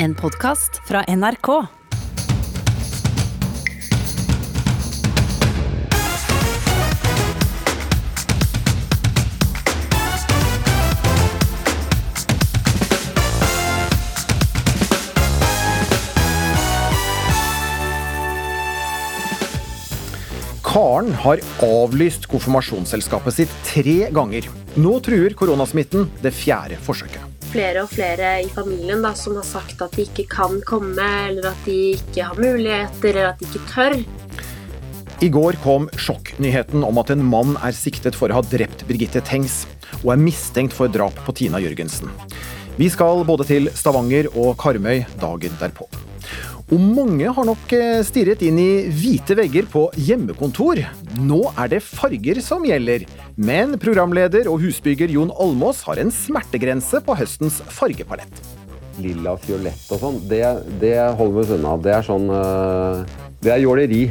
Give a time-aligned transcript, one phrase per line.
[0.00, 1.48] En podkast fra NRK.
[20.62, 24.46] Karen har avlyst konfirmasjonsselskapet sitt tre ganger.
[24.78, 27.27] Nå truer koronasmitten det fjerde forsøket.
[27.48, 31.50] Flere og flere i familien da, som har sagt at de ikke kan komme, eller
[31.52, 33.98] at de ikke har muligheter, eller at de ikke tør.
[35.18, 39.22] I går kom sjokknyheten om at en mann er siktet for å ha drept Birgitte
[39.26, 39.64] Tengs,
[40.04, 42.12] og er mistenkt for drap på Tina Jørgensen.
[42.78, 45.88] Vi skal både til Stavanger og Karmøy dagen derpå.
[46.68, 50.82] Og mange har nok eh, stirret inn i hvite vegger på hjemmekontor.
[51.24, 53.06] Nå er det farger som gjelder.
[53.40, 58.44] Men programleder og husbygger Jon Almås har en smertegrense på høstens fargepalett.
[58.98, 60.42] lilla, fiolett og sånn, det,
[60.82, 61.76] det holder vi oss unna.
[61.80, 63.04] Det er sånn øh,
[63.40, 64.02] Det er jåleri.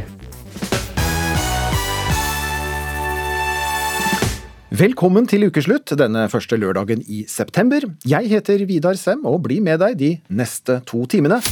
[4.78, 7.86] Velkommen til ukeslutt denne første lørdagen i september.
[8.08, 11.44] Jeg heter Vidar Sem og blir med deg de neste to timene.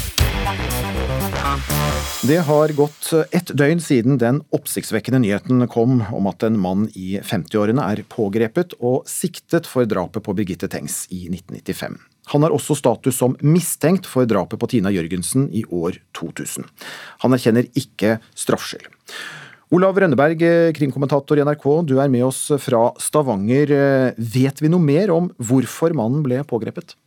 [2.26, 7.20] Det har gått ett døgn siden den oppsiktsvekkende nyheten kom om at en mann i
[7.22, 12.00] 50-årene er pågrepet og siktet for drapet på Birgitte Tengs i 1995.
[12.34, 16.66] Han har også status som mistenkt for drapet på Tina Jørgensen i år 2000.
[17.22, 18.90] Han erkjenner ikke straffskyld.
[19.76, 20.42] Olav Rønneberg,
[20.78, 23.78] krimkommentator i NRK, du er med oss fra Stavanger.
[24.18, 26.98] Vet vi noe mer om hvorfor mannen ble pågrepet?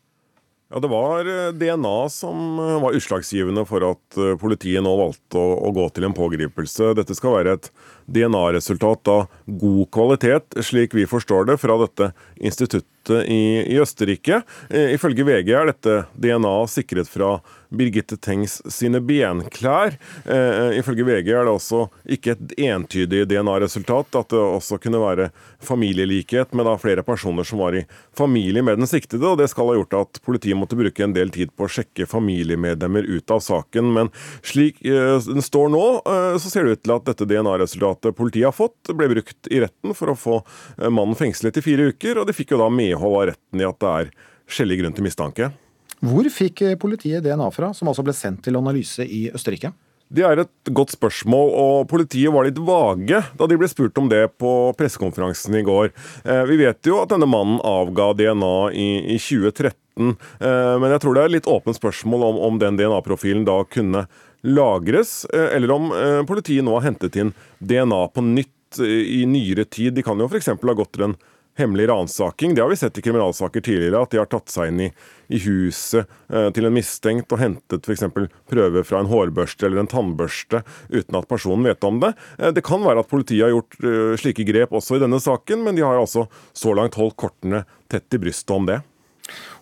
[0.71, 5.41] Ja, Det var eh, DNA som eh, var utslagsgivende for at eh, politiet nå valgte
[5.41, 6.91] å, å gå til en pågripelse.
[6.99, 7.71] Dette skal være et
[8.05, 14.43] DNA-resultat av god kvalitet, slik vi forstår det fra dette instituttet i, i Østerrike.
[14.71, 19.99] Ifølge VG er dette DNA sikret fra Birgitte Tengs sine benklær.
[20.25, 24.17] Eh, ifølge VG er det også ikke et entydig DNA-resultat.
[24.17, 25.29] At det også kunne være
[25.61, 27.85] familielikhet med flere personer som var i
[28.17, 29.27] familie med den siktede.
[29.27, 32.09] og Det skal ha gjort at politiet måtte bruke en del tid på å sjekke
[32.09, 33.93] familiemedlemmer ut av saken.
[33.93, 34.13] Men
[34.43, 38.49] slik eh, den står nå, eh, så ser det ut til at dette DNA-resultatet politiet
[38.49, 42.23] har fått, ble brukt i retten for å få eh, mannen fengslet i fire uker.
[42.23, 44.13] Og de fikk jo da medhold av retten i at det er
[44.49, 45.53] skjellig grunn til mistanke.
[45.99, 49.73] Hvor fikk politiet DNA fra, som altså ble sendt til analyse i Østerrike?
[50.09, 54.09] Det er et godt spørsmål, og politiet var litt vage da de ble spurt om
[54.09, 55.91] det på pressekonferansen i går.
[56.25, 61.03] Eh, vi vet jo at denne mannen avga DNA i, i 2013, eh, men jeg
[61.05, 64.07] tror det er litt åpent spørsmål om, om den DNA-profilen da kunne
[64.49, 65.93] lagres, eh, eller om
[66.29, 69.93] politiet nå har hentet inn DNA på nytt i nyere tid.
[69.97, 70.55] De kan jo f.eks.
[70.57, 71.19] ha gått til en
[71.59, 72.55] hemmelig ransaking.
[72.55, 74.89] Det har vi sett i kriminalsaker tidligere, at de har tatt seg inn i,
[75.35, 78.05] i huset eh, til en mistenkt og hentet f.eks.
[78.49, 82.13] prøver fra en hårbørste eller en tannbørste uten at personen vet om det.
[82.39, 85.67] Eh, det kan være at politiet har gjort eh, slike grep også i denne saken,
[85.67, 88.79] men de har altså så langt holdt kortene tett i brystet om det.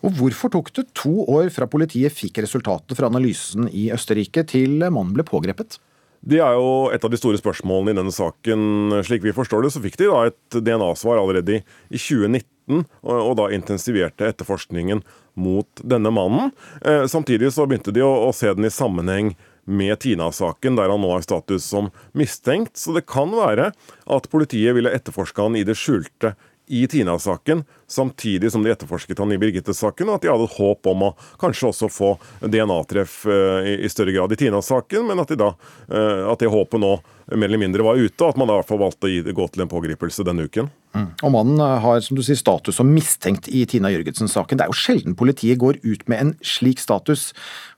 [0.04, 4.78] Og Hvorfor tok det to år fra politiet fikk resultatet fra analysen i Østerrike til
[4.84, 5.80] mannen ble pågrepet?
[6.20, 9.00] Det er jo et av de store spørsmålene i denne saken.
[9.06, 13.50] Slik vi forstår det, så fikk de da et DNA-svar allerede i 2019, og da
[13.54, 15.04] intensiverte etterforskningen
[15.38, 16.50] mot denne mannen.
[16.82, 19.34] Eh, samtidig så begynte de å, se den i sammenheng
[19.66, 22.78] med Tina-saken, der han nå har status som mistenkt.
[22.78, 23.72] Så det kan være
[24.06, 26.34] at politiet ville etterforske han i det skjulte
[26.66, 31.04] i Tina-saken, samtidig som de etterforsket han i Birgitte-saken, og at de hadde håp om
[31.08, 31.10] å
[31.40, 35.52] kanskje også få DNA-treff eh, i større grad i Tina-saken, men at, de da,
[35.86, 36.96] eh, at det håpet nå
[37.34, 39.64] mer eller mindre var ute, og at man da i hvert valgte å gå til
[39.64, 40.70] en pågripelse denne uken.
[40.96, 41.08] Mm.
[41.26, 44.58] Og Mannen eh, har som du sier, status som mistenkt i Tina Jørgensen-saken.
[44.58, 47.30] Det er jo sjelden politiet går ut med en slik status.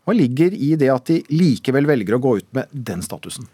[0.08, 3.48] Hva ligger i det at de likevel velger å gå ut med den statusen?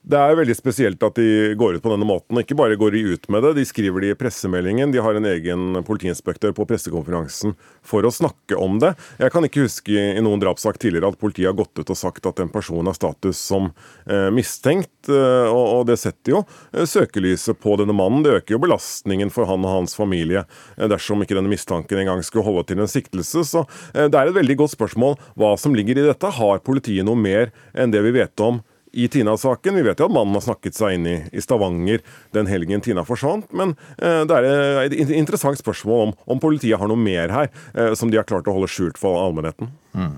[0.00, 2.38] Det er veldig spesielt at de går ut på denne måten.
[2.40, 4.94] Ikke bare går de ut med det, de skriver det i pressemeldingen.
[4.94, 7.52] De har en egen politiinspektør på pressekonferansen
[7.84, 8.94] for å snakke om det.
[9.20, 12.30] Jeg kan ikke huske i noen drapssak tidligere at politiet har gått ut og sagt
[12.30, 13.68] at en person har status som
[14.08, 14.88] eh, mistenkt.
[15.04, 16.42] Eh, og, og, det setter jo
[16.72, 18.24] eh, søkelyset på denne mannen.
[18.24, 20.46] Det øker jo belastningen for han og hans familie
[20.78, 23.44] eh, dersom ikke denne mistanken engang skulle holde til en siktelse.
[23.52, 26.34] Så eh, det er et veldig godt spørsmål hva som ligger i dette.
[26.40, 29.74] Har politiet noe mer enn det vi vet om i Tina-saken.
[29.74, 32.02] Vi vet jo at mannen har snakket seg inn i, i Stavanger
[32.36, 33.50] den helgen Tina forsvant.
[33.56, 37.50] Men eh, det er eh, et interessant spørsmål om, om politiet har noe mer her
[37.74, 39.70] eh, som de har klart å holde skjult for allmennheten.
[39.94, 40.16] Mm.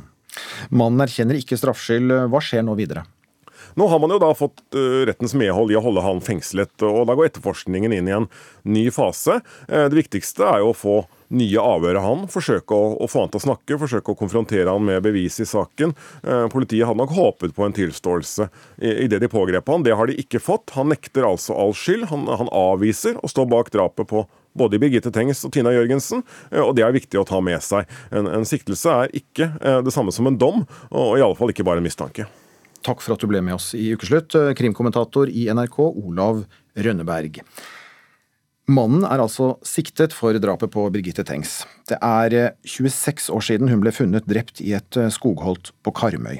[0.73, 2.15] Mannen erkjenner ikke straffskyld.
[2.33, 3.05] Hva skjer nå videre?
[3.79, 7.07] Nå har man jo da fått uh, rettens medhold i å holde han fengslet, og
[7.09, 8.29] da går etterforskningen inn i en
[8.69, 9.39] ny fase.
[9.65, 10.97] Uh, det viktigste er jo å få
[11.33, 14.85] nye avhøret han, forsøke å, å, få han til å snakke, forsøke å konfrontere han
[14.85, 15.95] med bevis i saken.
[16.23, 18.49] Eh, politiet hadde nok håpet på en tilståelse
[18.79, 19.87] i, det de pågrep han.
[19.87, 20.75] Det har de ikke fått.
[20.77, 22.09] Han nekter altså all skyld.
[22.13, 24.27] Han, han avviser å stå bak drapet på
[24.59, 27.89] både Birgitte Tengs og Tina Jørgensen, eh, og det er viktig å ta med seg.
[28.13, 31.55] En, en siktelse er ikke eh, det samme som en dom, og i alle fall
[31.55, 32.29] ikke bare en mistanke.
[32.83, 36.43] Takk for at du ble med oss i Ukeslutt, krimkommentator i NRK Olav
[36.75, 37.39] Rønneberg.
[38.73, 41.63] Mannen er altså siktet for drapet på Birgitte Tengs.
[41.91, 46.39] Det er 26 år siden hun ble funnet drept i et skogholt på Karmøy.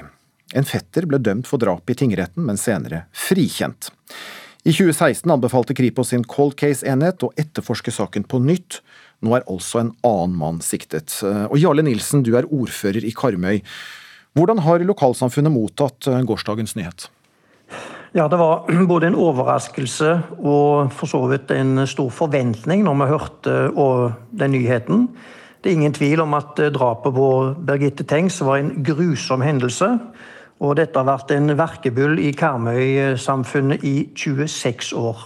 [0.57, 3.91] En fetter ble dømt for drap i tingretten, men senere frikjent.
[4.63, 8.79] I 2016 anbefalte Kripos sin cold case-enhet å etterforske saken på nytt.
[9.25, 11.19] Nå er altså en annen mann siktet.
[11.23, 13.59] Og Jarle Nilsen, du er ordfører i Karmøy.
[14.37, 17.09] Hvordan har lokalsamfunnet mottatt gårsdagens nyhet?
[18.13, 23.07] Ja, Det var både en overraskelse og for så vidt en stor forventning når vi
[23.09, 23.55] hørte
[24.37, 25.07] den nyheten.
[25.63, 27.29] Det er ingen tvil om at drapet på
[27.65, 29.89] Birgitte Tengs var en grusom hendelse.
[30.61, 35.25] Og dette har vært en verkebyll i Karmøy-samfunnet i 26 år.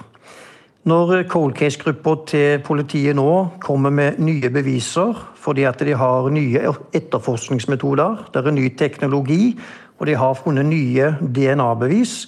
[0.88, 6.72] Når cold case-gruppa til politiet nå kommer med nye beviser fordi at de har nye
[6.96, 9.58] etterforskningsmetoder, det er ny teknologi,
[10.00, 12.22] og de har funnet nye DNA-bevis,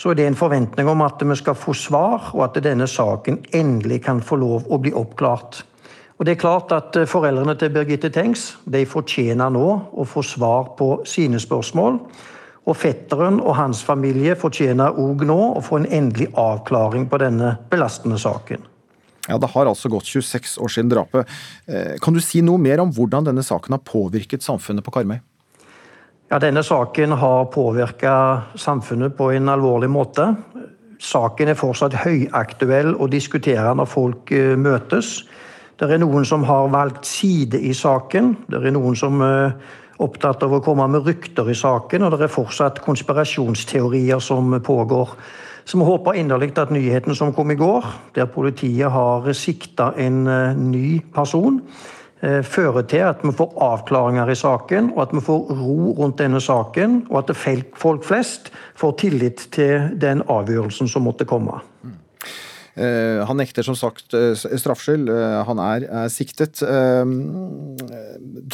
[0.00, 3.42] så er det en forventning om at vi skal få svar, og at denne saken
[3.52, 5.60] endelig kan få lov å bli oppklart.
[6.16, 10.24] Og det er klart at eh, Foreldrene til Birgitte Tengs de fortjener nå å få
[10.24, 12.00] svar på sine spørsmål.
[12.68, 17.54] Og fetteren og hans familie fortjener òg nå å få en endelig avklaring på denne
[17.72, 18.68] belastende saken.
[19.28, 21.28] Ja, Det har altså gått 26 år siden drapet.
[21.68, 25.20] Eh, kan du si noe mer om hvordan denne saken har påvirket samfunnet på Karmøy?
[26.30, 30.28] Ja, Denne saken har påvirka samfunnet på en alvorlig måte.
[31.02, 35.24] Saken er fortsatt høyaktuell å diskutere når folk eh, møtes.
[35.74, 38.30] Det er noen som har valgt side i saken.
[38.46, 39.56] Det er noen som er
[39.98, 45.16] opptatt av å komme med rykter i saken, og det er fortsatt konspirasjonsteorier som pågår.
[45.66, 50.28] Så vi håper inderlig at nyheten som kom i går, der politiet har sikta en
[50.30, 51.58] eh, ny person,
[52.20, 56.18] Eh, fører til at vi får avklaringer i saken, og at vi får ro rundt
[56.20, 57.32] denne saken, og at
[57.80, 61.62] folk flest får tillit til den avgjørelsen som måtte komme.
[61.82, 61.96] Mm.
[63.26, 65.08] Han nekter som sagt eh, straffskyld.
[65.48, 66.60] Han er, er, siktet.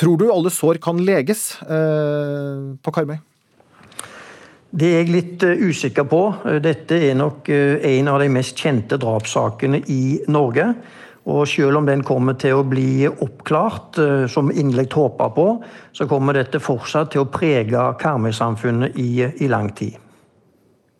[0.00, 3.18] Tror du alle sår kan leges på Karmøy?
[4.76, 6.22] Det er jeg litt usikker på.
[6.64, 10.72] Dette er nok en av de mest kjente drapssakene i Norge.
[11.26, 15.46] Og selv om den kommer til å bli oppklart, eh, som inderlig håper på,
[15.92, 19.98] så kommer dette fortsatt til å prege Karmøy-samfunnet i, i, lang tid.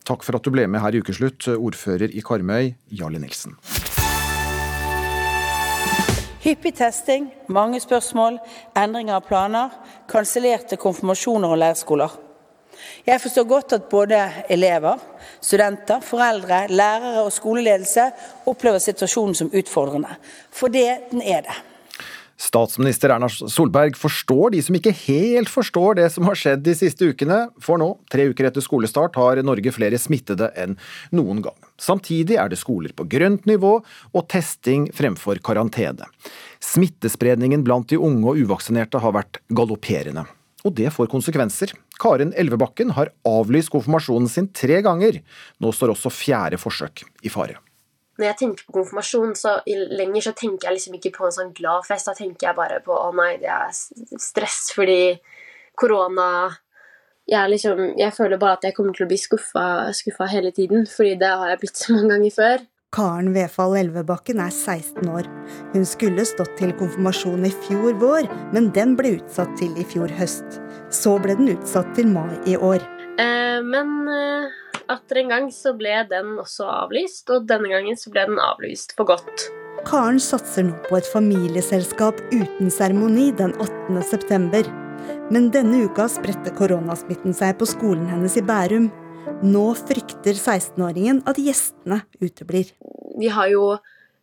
[0.06, 3.55] Takk for at du ble med her i Ukeslutt, ordfører i Karmøy, Jarle Nilsen.
[6.43, 8.38] Hyppig testing, mange spørsmål,
[8.78, 9.73] endringer av planer,
[10.11, 12.12] kansellerte konfirmasjoner og leirskoler.
[13.06, 14.20] Jeg forstår godt at både
[14.50, 14.99] elever,
[15.46, 18.10] studenter, foreldre, lærere og skoleledelse
[18.50, 20.19] opplever situasjonen som utfordrende.
[20.50, 21.56] For det den er det.
[22.37, 27.08] Statsminister Erna Solberg forstår de som ikke helt forstår det som har skjedd de siste
[27.08, 30.76] ukene, for nå, tre uker etter skolestart, har Norge flere smittede enn
[31.16, 31.56] noen gang.
[31.81, 36.10] Samtidig er det skoler på grønt nivå og testing fremfor karantene.
[36.60, 40.26] Smittespredningen blant de unge og uvaksinerte har vært galopperende.
[40.66, 41.72] Og det får konsekvenser.
[42.02, 45.20] Karen Elvebakken har avlyst konfirmasjonen sin tre ganger.
[45.62, 47.61] Nå står også fjerde forsøk i fare.
[48.16, 51.54] Når jeg tenker på konfirmasjon, så lenger så tenker jeg liksom ikke på en sånn
[51.56, 52.08] glad fest.
[52.08, 55.18] Da tenker jeg bare på å nei, det er stress fordi
[55.76, 56.30] korona
[57.26, 61.16] jeg, liksom, jeg føler bare at jeg kommer til å bli skuffa, hele tiden, fordi
[61.18, 62.66] det har jeg blitt så mange ganger før.
[62.95, 65.26] Karen Vefall Elvebakken er 16 år.
[65.75, 70.12] Hun skulle stått til konfirmasjon i fjor vår, men den ble utsatt til i fjor
[70.16, 70.61] høst.
[70.95, 72.85] Så ble den utsatt til mai i år.
[73.21, 74.57] Eh, men eh,
[74.93, 78.95] atter en gang så ble den også avlyst, og denne gangen så ble den avlyst
[78.97, 79.49] for godt.
[79.87, 84.02] Karen satser nå på et familieselskap uten seremoni den 8.
[84.09, 84.66] september.
[85.31, 88.88] Men denne uka spredte koronasmitten seg på skolen hennes i Bærum.
[89.26, 92.68] Nå frykter 16-åringen at gjestene uteblir.
[93.18, 93.64] Vi har jo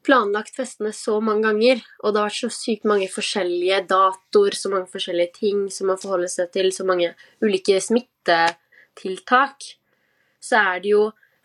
[0.04, 4.72] planlagt festene så mange ganger, og det har vært så sykt mange forskjellige datoer, så
[4.72, 7.12] mange forskjellige ting som man forholder seg til, så mange
[7.44, 9.68] ulike smittetiltak,
[10.44, 11.04] så er det jo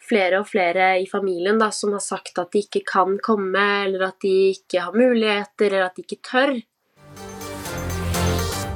[0.08, 4.08] flere og flere i familien da, som har sagt at de ikke kan komme, eller
[4.08, 6.54] at de ikke har muligheter, eller at de ikke tør.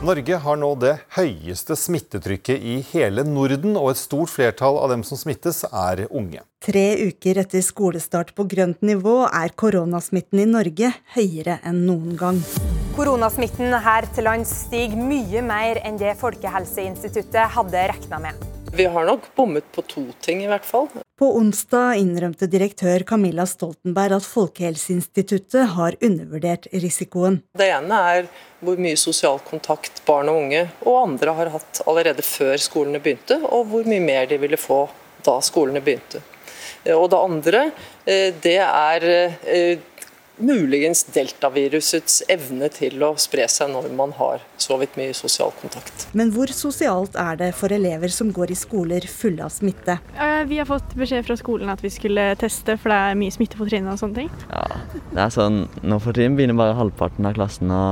[0.03, 5.05] Norge har nå det høyeste smittetrykket i hele Norden, og et stort flertall av dem
[5.07, 6.43] som smittes, er unge.
[6.67, 12.41] Tre uker etter skolestart på grønt nivå er koronasmitten i Norge høyere enn noen gang.
[12.97, 18.62] Koronasmitten her til lands stiger mye mer enn det Folkehelseinstituttet hadde regna med.
[18.75, 20.87] Vi har nok bommet på to ting, i hvert fall.
[21.19, 27.43] På onsdag innrømte direktør Camilla Stoltenberg at Folkehelseinstituttet har undervurdert risikoen.
[27.59, 28.31] Det ene er
[28.65, 33.43] hvor mye sosial kontakt barn og unge og andre har hatt allerede før skolene begynte,
[33.45, 34.87] og hvor mye mer de ville få
[35.27, 36.25] da skolene begynte.
[36.97, 37.65] Og det andre,
[38.09, 39.09] eh, det er
[39.45, 39.79] eh,
[40.43, 46.07] muligens deltavirusets evne til å spre seg når man har så vidt mye sosial kontakt.
[46.19, 49.99] Men hvor sosialt er det for elever som går i skoler fulle av smitte?
[50.49, 53.61] Vi har fått beskjed fra skolen at vi skulle teste, for det er mye smitte
[53.61, 54.33] på trinnet og sånne ting.
[54.51, 54.65] Ja,
[55.13, 57.85] det er sånn, Nå for tiden begynner bare halvparten av klassen å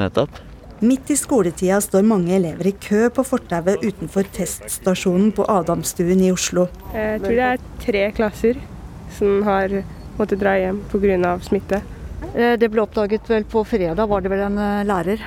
[0.00, 0.42] møte opp.
[0.84, 6.32] Midt i skoletida står mange elever i kø på fortauet utenfor teststasjonen på Adamstuen i
[6.34, 6.66] Oslo.
[6.92, 8.58] Jeg tror det er tre klasser
[9.14, 9.78] som har
[10.18, 11.38] måtte dra hjem pga.
[11.42, 11.82] smitte.
[12.34, 15.22] Eh, det ble oppdaget vel på fredag, var det vel en eh, lærer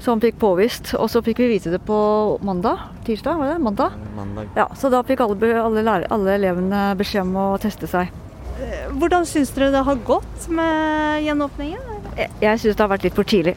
[0.00, 0.94] som fikk påvist.
[0.96, 2.86] Og så fikk vi vite det på mandag.
[3.04, 3.58] Tirsdag, var det?
[3.58, 3.96] Mandag?
[4.16, 4.48] Mandag.
[4.56, 8.12] Ja, Så da fikk alle, alle, lærer, alle elevene beskjed om å teste seg.
[8.60, 12.00] Eh, hvordan syns dere det har gått med gjenåpningen?
[12.16, 13.56] Jeg, jeg syns det har vært litt for tidlig.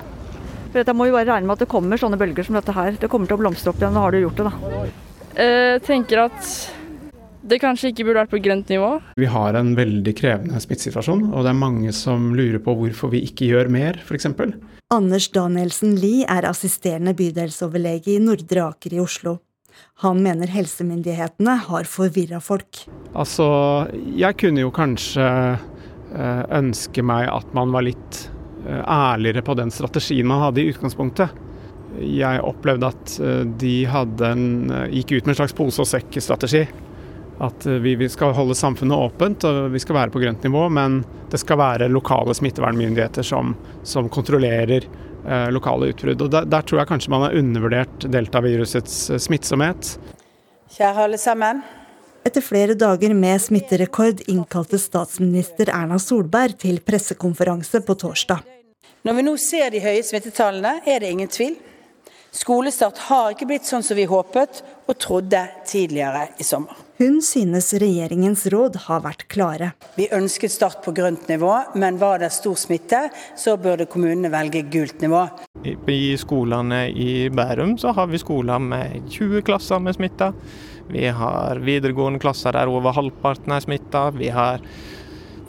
[0.74, 2.96] For Jeg må jo bare regne med at det kommer sånne bølger som dette her.
[3.00, 3.94] Det kommer til å blomstre opp igjen.
[3.94, 4.86] Nå har det gjort det, da.
[5.34, 6.48] Jeg tenker at
[7.44, 8.90] det kanskje ikke burde vært på grønt nivå.
[9.20, 13.24] Vi har en veldig krevende smittesituasjon, og det er mange som lurer på hvorfor vi
[13.28, 14.30] ikke gjør mer, f.eks.
[14.94, 19.40] Anders Danielsen Lie er assisterende bydelsoverlege i Nordre Aker i Oslo.
[20.06, 22.86] Han mener helsemyndighetene har forvirra folk.
[23.12, 23.48] Altså,
[23.92, 28.22] jeg kunne jo kanskje eh, ønske meg at man var litt
[28.68, 31.42] eh, ærligere på den strategien man hadde i utgangspunktet.
[32.00, 34.48] Jeg opplevde at eh, de en,
[34.94, 36.66] gikk ut med en slags pose og sekk-strategi
[37.44, 41.02] at vi, vi skal holde samfunnet åpent og vi skal være på grønt nivå, men
[41.32, 46.22] det skal være lokale smittevernmyndigheter som, som kontrollerer eh, lokale utbrudd.
[46.24, 49.96] Og der, der, tror jeg kanskje man har undervurdert deltavirusets eh, smittsomhet.
[50.78, 51.64] Kjære alle sammen.
[52.24, 58.40] Etter flere dager med smitterekord innkalte statsminister Erna Solberg til pressekonferanse på torsdag.
[59.04, 61.58] Når vi nå ser de høye smittetallene, er det ingen tvil.
[62.34, 66.80] Skolestart har ikke blitt sånn som vi håpet og trodde tidligere i sommer.
[67.04, 69.74] Hun synes regjeringens råd har vært klare.
[69.98, 73.02] Vi ønsket start på grønt nivå, men var det stor smitte,
[73.36, 75.26] så burde kommunene velge gult nivå.
[75.68, 80.32] I skolene i Bærum så har vi skoler med 20 klasser med smitta.
[80.94, 84.08] Vi har videregående klasser der over halvparten er smitta.
[84.16, 84.64] Vi har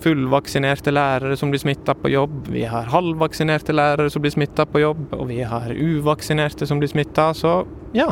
[0.03, 2.49] fullvaksinerte lærere som blir smitta på jobb.
[2.51, 6.91] Vi har halvvaksinerte lærere som blir smitta på jobb, og vi har uvaksinerte som blir
[6.91, 7.31] smitta.
[7.31, 7.61] Så
[7.95, 8.11] ja,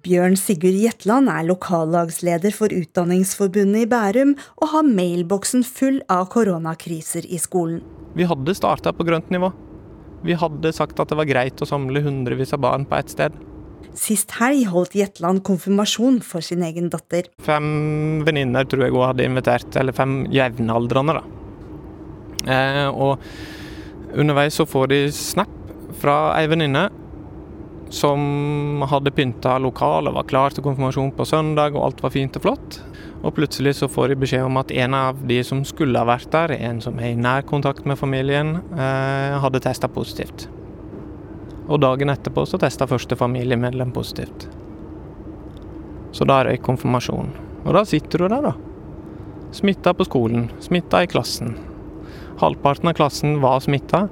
[0.00, 7.26] Bjørn Sigurd Jetland er lokallagsleder for Utdanningsforbundet i Bærum, og har mailboksen full av koronakriser
[7.28, 7.82] i skolen.
[8.16, 9.50] Vi hadde starta på grønt nivå.
[10.24, 13.36] Vi hadde sagt at det var greit å samle hundrevis av barn på ett sted.
[13.96, 17.28] Sist helg holdt Jetland konfirmasjon for sin egen datter.
[17.44, 21.24] Fem venninner tror jeg hun hadde invitert, eller fem jevnaldrende, da.
[22.48, 23.20] Eh, og
[24.16, 25.52] underveis så får de snap
[26.00, 26.88] fra ei venninne
[27.90, 32.44] som hadde pynta lokalet, var klar til konfirmasjon på søndag, og alt var fint og
[32.44, 32.78] flott.
[33.20, 36.30] Og plutselig så får de beskjed om at en av de som skulle ha vært
[36.32, 40.46] der, en som er i nær kontakt med familien, eh, hadde testa positivt.
[41.68, 44.48] Og dagen etterpå så testa første familiemedlem positivt.
[46.12, 47.34] Så da røyk konfirmasjonen.
[47.66, 48.54] Og da sitter du der, da.
[49.52, 51.56] Smitta på skolen, smitta i klassen.
[52.40, 54.06] Halvparten av klassen var smitta.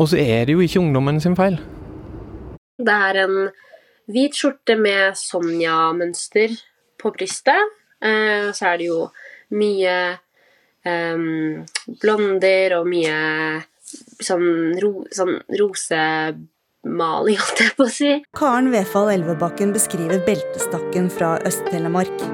[0.00, 1.58] Og så er det jo ikke ungdommen sin feil.
[2.80, 3.36] Det er en
[4.10, 6.54] hvit skjorte med Sonja-mønster
[7.00, 7.76] på brystet.
[8.00, 9.02] Eh, så er det jo
[9.52, 9.96] mye
[10.86, 11.66] um,
[12.00, 13.16] blonder og mye
[14.24, 18.12] sånn, ro, sånn rosemaling, holdt jeg på å si.
[18.36, 22.24] Karen Vefal Elvebakken beskriver beltestakken fra Øst-Telemark.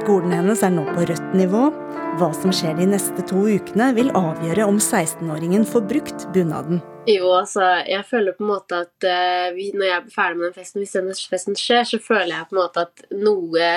[0.00, 1.68] Skolen hennes er nå på rødt nivå.
[2.16, 6.80] Hva som skjer de neste to ukene, vil avgjøre om 16-åringen får brukt bunaden.
[7.06, 10.48] Jo, altså, jeg føler på en måte at uh, vi, når jeg er ferdig med
[10.48, 13.70] den festen, hvis den festen skjer, så føler jeg på en måte at noe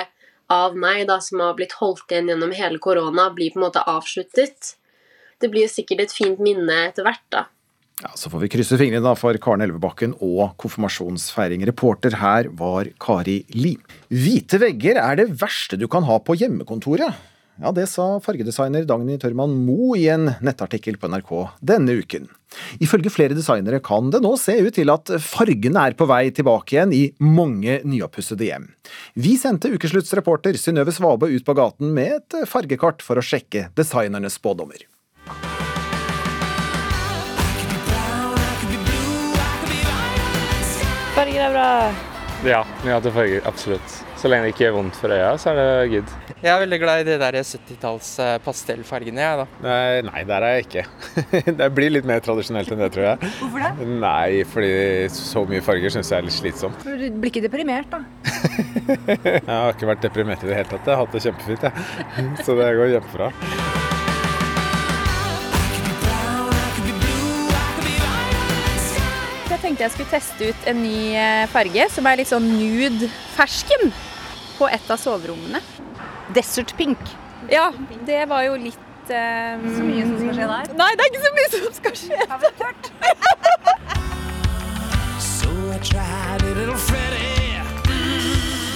[0.50, 3.86] av meg da, som har blitt holdt igjen gjennom hele korona, blir på en måte
[3.86, 4.74] avsluttet.
[5.40, 7.46] Det blir jo sikkert et fint minne etter hvert, da.
[8.00, 11.66] Ja, Så får vi krysse fingrene da for Karen Elvebakken og konfirmasjonsfeiring.
[11.68, 13.74] Reporter her var Kari Li.
[14.08, 17.18] Hvite vegger er det verste du kan ha på hjemmekontoret.
[17.60, 22.30] Ja, det sa fargedesigner Dagny Tørman Moe i en nettartikkel på NRK denne uken.
[22.80, 26.78] Ifølge flere designere kan det nå se ut til at fargene er på vei tilbake
[26.78, 28.70] igjen i mange nyoppussede hjem.
[29.20, 34.40] Vi sendte ukesluttsreporter Synnøve Svabe ut på gaten med et fargekart for å sjekke designernes
[34.40, 34.88] spådommer.
[41.20, 42.09] Fargen er bra!
[42.48, 43.42] Ja, ja til farger.
[43.50, 43.96] Absolutt.
[44.20, 46.14] Så lenge det ikke gjør vondt for øya, så er det good.
[46.40, 49.66] Jeg er veldig glad i de der 70-talls eh, pastellfargene, jeg, da.
[49.66, 50.86] Nei, nei, der er jeg ikke.
[51.60, 53.34] det blir litt mer tradisjonelt enn det, tror jeg.
[53.42, 53.90] Hvorfor det?
[54.06, 54.72] Nei, fordi
[55.16, 56.88] så mye farger syns jeg er litt slitsomt.
[56.88, 58.04] Du blir ikke deprimert, da?
[58.90, 60.88] Jeg har ikke vært deprimert i det hele tatt.
[60.88, 62.28] Jeg har hatt det kjempefint, jeg.
[62.46, 63.89] Så det går kjempebra.
[69.80, 73.08] Tenkte jeg skulle teste ut en ny eh, farge som er litt sånn nude
[73.38, 73.94] fersken
[74.58, 75.62] på et av soverommene.
[76.36, 77.00] Desert pink.
[77.50, 77.70] Ja,
[78.06, 80.74] det var jo litt eh, Så mye som skal skje der?
[80.82, 82.20] Nei, det er ikke så mye som skal skje.
[82.28, 82.92] Har vi tørt?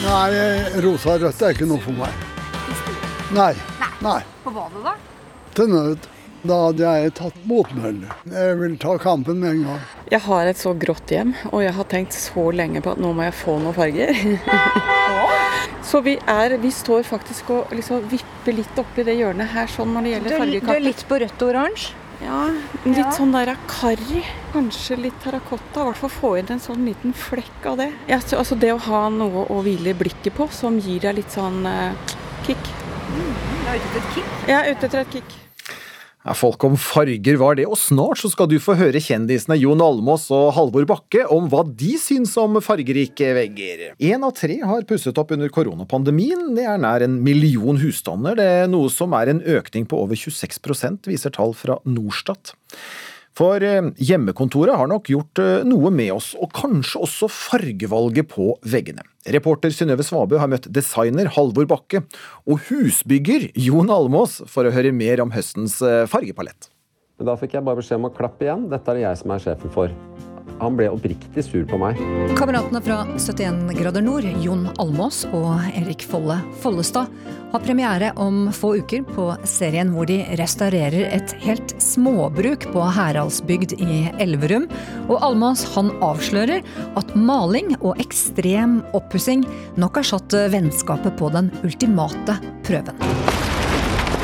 [0.03, 0.29] Nei,
[0.83, 2.25] rosa og rødt er ikke noe for meg.
[3.35, 3.53] Nei.
[4.03, 4.19] Nei.
[4.43, 4.95] På badet, da?
[5.57, 6.07] Til nød.
[6.43, 8.09] Da hadde jeg tatt motmæle.
[8.27, 9.83] Jeg vil ta kampen med en gang.
[10.11, 13.13] Jeg har et så grått hjem, og jeg har tenkt så lenge på at nå
[13.15, 14.11] må jeg få noen farger.
[15.89, 19.93] så vi, er, vi står faktisk og liksom vipper litt oppi det hjørnet her sånn
[19.95, 20.73] når det gjelder fargekappe.
[20.73, 21.99] du er litt på rødt og oransje?
[22.23, 22.41] Ja,
[22.85, 23.11] litt Ja.
[23.11, 24.21] sånn der karri.
[24.53, 25.81] Kanskje litt terrakotta.
[25.81, 27.89] I hvert fall få inn en sånn liten flekk av det.
[28.07, 31.31] Ja, så, altså det å ha noe å hvile blikket på som gir deg litt
[31.35, 31.95] sånn uh,
[32.47, 32.69] kick.
[33.15, 34.37] Du er ute etter et kick?
[34.47, 35.35] Jeg er ute etter et kick.
[36.23, 39.83] Ja, folk om farger var det, og snart så skal du få høre kjendisene Jon
[39.83, 43.89] Almås og Halvor Bakke om hva de syns om fargerike vegger.
[43.99, 46.53] Én av tre har pusset opp under koronapandemien.
[46.55, 50.15] Det er nær en million husstander, det er noe som er en økning på over
[50.15, 52.55] 26% viser tall fra Norstat.
[53.37, 58.51] For eh, hjemmekontoret har nok gjort eh, noe med oss, og kanskje også fargevalget på
[58.69, 59.05] veggene.
[59.33, 62.03] Reporter Synnøve Svabø har møtt designer Halvor Bakke
[62.45, 66.69] og husbygger Jon Almås for å høre mer om høstens eh, fargepalett.
[67.23, 68.67] Da fikk jeg bare beskjed om å klappe igjen.
[68.73, 70.32] Dette er det jeg som er sjefen for.
[70.61, 71.99] Han ble oppriktig sur på meg.
[72.37, 77.11] Kameratene fra 71 grader nord, Jon Almås og Erik Folle Follestad,
[77.53, 83.75] har premiere om få uker på serien hvor de restaurerer et helt småbruk på Heraldsbygd
[83.77, 84.65] i Elverum.
[85.05, 86.65] Og Almås han avslører
[86.99, 89.45] at maling og ekstrem oppussing
[89.77, 93.42] nok har satt vennskapet på den ultimate prøven.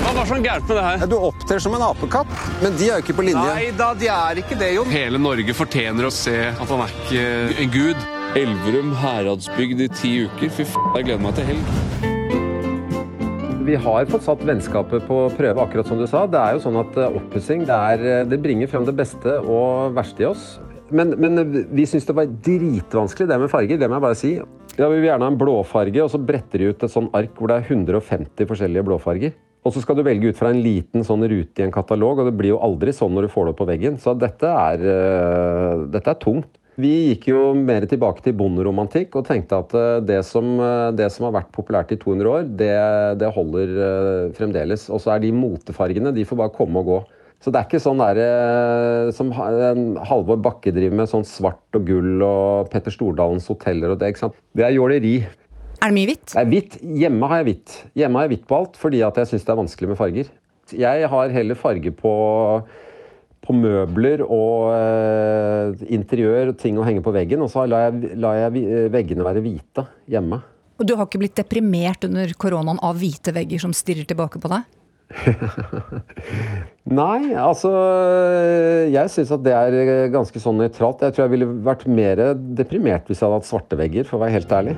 [0.09, 1.03] Hva var sånn gærent med det her?
[1.05, 2.29] Du opptrer som en apekatt,
[2.63, 3.43] men de er jo ikke på linje.
[3.45, 4.87] Nei da, de er ikke det, Jon.
[4.89, 7.25] Hele Norge fortjener å se at han er ikke
[7.61, 8.07] en gud.
[8.39, 10.49] Elverum heradsbygd i ti uker.
[10.55, 11.61] Fy f***, jeg gleder meg til helg.
[13.67, 16.23] Vi har fått satt vennskapet på prøve, akkurat som du sa.
[16.25, 19.35] Det er jo sånn at eh, oppussing det, er, eh, det bringer frem det beste
[19.43, 20.55] og verste i oss.
[20.89, 21.37] Men, men
[21.69, 23.77] vi syns det var dritvanskelig, det med farger.
[23.77, 24.33] Det må jeg bare si.
[24.73, 27.37] Ja, Vi vil gjerne ha en blåfarge, og så bretter de ut et sånn ark
[27.37, 29.37] hvor det er 150 forskjellige blåfarger.
[29.69, 32.29] Og så skal du velge ut fra en liten sånn rute i en katalog, og
[32.31, 33.99] det blir jo aldri sånn når du får det opp på veggen.
[34.01, 36.49] Så dette er, uh, dette er tungt.
[36.79, 41.09] Vi gikk jo mer tilbake til bonderomantikk og tenkte at eh, det som, eh, det
[41.11, 42.69] som har vært populært i 200 år, det,
[43.19, 43.73] det holder
[44.37, 44.85] fremdeles.
[44.87, 47.01] Og så er de motefargene, de får bare komme og gå.
[47.43, 52.23] Så det er ikke sånn der, som Halvor Bakke driver med, sånn svart og gull
[52.23, 54.13] og Petter Stordalens hoteller og det.
[54.13, 54.39] ikke sant?
[54.55, 55.17] Det er jåleri.
[55.79, 56.27] Er det mye hvitt?
[56.33, 56.77] Det er hvitt.
[56.99, 57.73] Hjemme har jeg hvitt.
[57.95, 60.31] Hjemme har jeg hvitt på alt, fordi at jeg syns det er vanskelig med farger.
[60.75, 62.13] Jeg har heller farge på,
[63.47, 68.41] på møbler og eh, interiør, ting å henge på veggen, og så lar jeg, lar
[68.41, 70.41] jeg eh, veggene være hvite hjemme.
[70.79, 74.51] Og du har ikke blitt deprimert under koronaen av hvite vegger som stirrer tilbake på
[74.51, 74.67] deg?
[76.99, 77.71] Nei, altså
[78.93, 81.01] Jeg syns at det er ganske sånn nøytralt.
[81.07, 84.27] Jeg tror jeg ville vært mer deprimert hvis jeg hadde hatt svarte vegger, for å
[84.27, 84.77] være helt ærlig.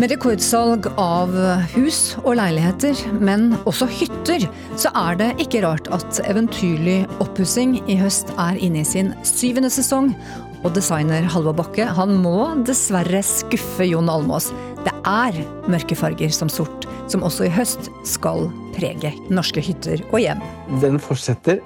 [0.00, 1.34] Med rekordsalg av
[1.74, 4.46] hus og leiligheter, men også hytter,
[4.80, 9.68] så er det ikke rart at eventyrlig oppussing i høst er inne i sin syvende
[9.68, 10.14] sesong.
[10.64, 14.48] Og designer Halvor Bakke han må dessverre skuffe Jon Almås.
[14.80, 15.36] Det er
[15.68, 20.40] mørke farger som sort, som også i høst skal prege norske hytter og hjem.
[20.80, 21.60] Den fortsetter.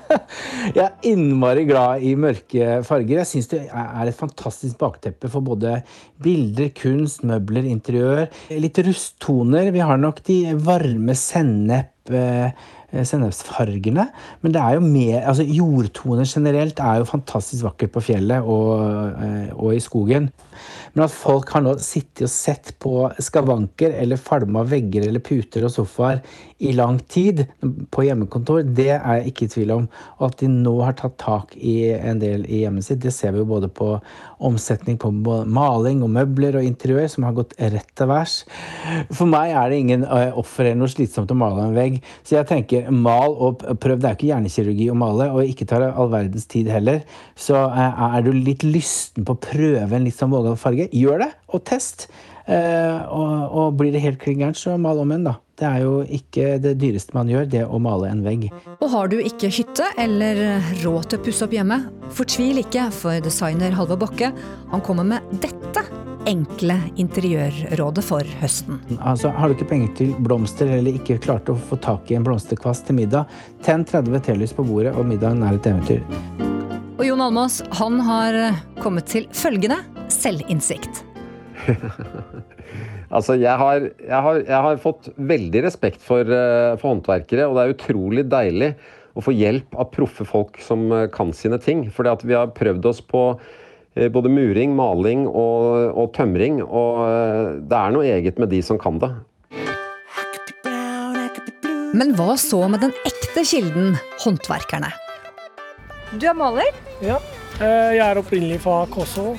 [0.76, 3.20] jeg er innmari glad i mørke farger.
[3.20, 5.82] Jeg syns det er et fantastisk bakteppe for både
[6.24, 8.26] bilder, kunst, møbler, interiør.
[8.56, 9.68] Litt rusttoner.
[9.74, 14.06] Vi har nok de varme sennep eh, sennepsfargene.
[14.40, 18.80] Men det er jo mer, altså jordtoner generelt er jo fantastisk vakkert på fjellet og,
[19.20, 20.30] eh, og i skogen.
[20.94, 25.66] Men at folk har nå sittet og sett på skavanker eller falma vegger eller puter
[25.66, 26.22] og sofaer
[26.60, 27.46] i lang tid
[27.90, 29.86] på hjemmekontor, det er jeg ikke i tvil om.
[30.18, 33.32] Og at de nå har tatt tak i en del i hjemmet sitt, det ser
[33.32, 33.94] vi jo både på
[34.44, 35.10] omsetning på
[35.48, 38.36] maling og møbler og interiør, som har gått rett til værs.
[39.08, 42.00] For meg er det ingen eh, offer eller noe slitsomt å male en vegg.
[42.24, 44.00] Så jeg tenker mal og prøv.
[44.00, 47.04] Det er ikke hjernekirurgi å male, og ikke tar all verdens tid heller.
[47.40, 51.24] Så eh, er du litt lysten på å prøve en litt sånn vågal farge, gjør
[51.24, 52.10] det, og test.
[52.46, 55.36] Eh, og, og blir det helt klin gærent, så mal om en, da.
[55.60, 58.46] Det er jo ikke det dyreste man gjør, det å male en vegg.
[58.78, 60.40] Og har du ikke hytte eller
[60.80, 61.82] råd til å pusse opp hjemme,
[62.16, 64.32] fortvil ikke, for designer Halvor Bakke
[64.72, 65.84] han kommer med dette
[66.28, 68.80] enkle interiørrådet for høsten.
[68.98, 72.26] Altså, Har du ikke penger til blomster eller ikke klarte å få tak i en
[72.26, 73.28] blomsterkvast til middag,
[73.64, 76.04] tenn 30 telys på bordet, og middagen er et eventyr.
[77.00, 78.40] Og Jon Almås, han har
[78.82, 79.80] kommet til følgende
[80.12, 81.04] selvinnsikt.
[83.14, 87.56] altså, jeg har, jeg, har, jeg har, fått veldig respekt for, uh, for, håndverkere, og
[87.56, 88.72] det er utrolig deilig
[89.18, 91.88] å få hjelp av proffe folk som uh, kan sine ting.
[91.94, 97.82] For vi har prøvd oss på uh, både muring, maling og, og tømring, og det
[97.82, 99.12] er noe eget med de som kan det.
[101.90, 104.92] Men hva så med den ekte kilden, håndverkerne?
[106.14, 106.70] Du er maler?
[107.02, 107.18] Ja.
[107.60, 109.34] Jeg er opprinnelig fra Kosovo.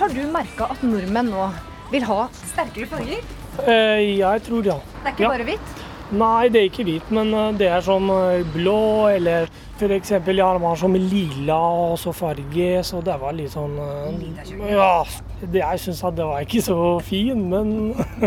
[0.00, 1.46] Har du merka at nordmenn nå
[1.92, 3.18] vil ha sterkere farger?
[3.68, 4.78] Eh, jeg tror ja.
[4.80, 5.32] Det er ikke ja.
[5.34, 5.82] bare hvitt?
[6.16, 10.10] Nei, det er ikke hvitt, men eh, det er som eh, blå eller f.eks.
[10.12, 15.04] jeg har sånn lilla og så farge, så det var litt sånn eh, Ja,
[15.40, 17.72] det, jeg syns at det var ikke så fin, men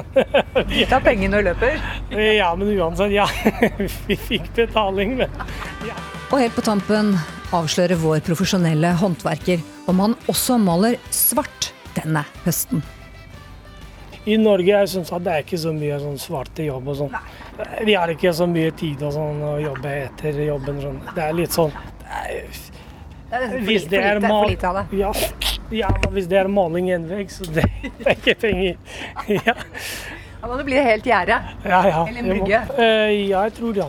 [0.74, 1.78] Vi tar pengene og løper?
[2.42, 3.28] ja, men uansett, ja.
[4.10, 5.40] Vi fikk betaling, men
[5.88, 5.98] ja.
[6.34, 7.14] Og helt på tampen
[7.54, 9.62] avslører vår profesjonelle håndverker
[9.92, 12.82] om han også maler svart denne høsten.
[14.26, 17.18] I Norge jeg synes at det er ikke så mye sånn svarte jobb og sånn.
[17.84, 20.80] Vi har ikke så mye tid og sånn, å jobbe etter jobben.
[20.84, 21.02] Sånn.
[21.12, 21.74] Det er litt sånn
[23.34, 24.52] det er hvis det er mal
[24.94, 25.12] ja,
[25.74, 27.64] ja, hvis det er maling en vegg, så det,
[27.98, 28.76] det er ikke penger.
[29.48, 29.56] Ja.
[30.44, 31.38] Da må det bli helt gjerde.
[31.64, 32.02] Ja, ja.
[32.04, 32.60] Eller en brygge.
[32.76, 33.88] Uh, ja, jeg tror ja.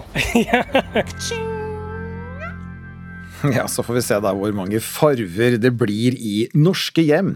[3.59, 7.35] Ja, så får vi se da hvor mange farver det blir i norske hjem.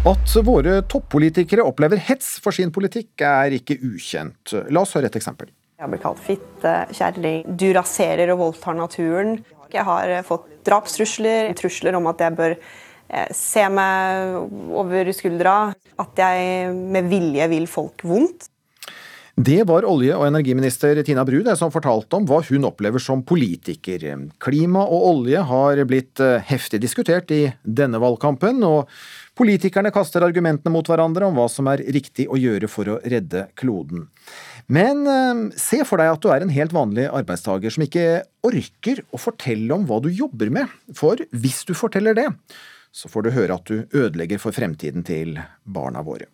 [0.00, 4.54] At våre toppolitikere opplever hets for sin politikk er ikke ukjent.
[4.72, 5.50] La oss høre et eksempel.
[5.76, 9.34] Jeg blitt kalt fitte, kjerring, du raserer og voldtar naturen.
[9.68, 15.58] Jeg har fått drapstrusler, trusler om at jeg bør eh, se meg over skuldra.
[16.00, 18.48] At jeg med vilje vil folk vondt.
[19.40, 24.02] Det var olje- og energiminister Tina Bru som fortalte om hva hun opplever som politiker.
[24.42, 28.90] Klima og olje har blitt eh, heftig diskutert i denne valgkampen, og
[29.40, 33.46] politikerne kaster argumentene mot hverandre om hva som er riktig å gjøre for å redde
[33.56, 34.08] kloden.
[34.68, 38.04] Men eh, se for deg at du er en helt vanlig arbeidstaker som ikke
[38.46, 42.28] orker å fortelle om hva du jobber med, for hvis du forteller det,
[42.92, 46.28] så får du høre at du ødelegger for fremtiden til barna våre.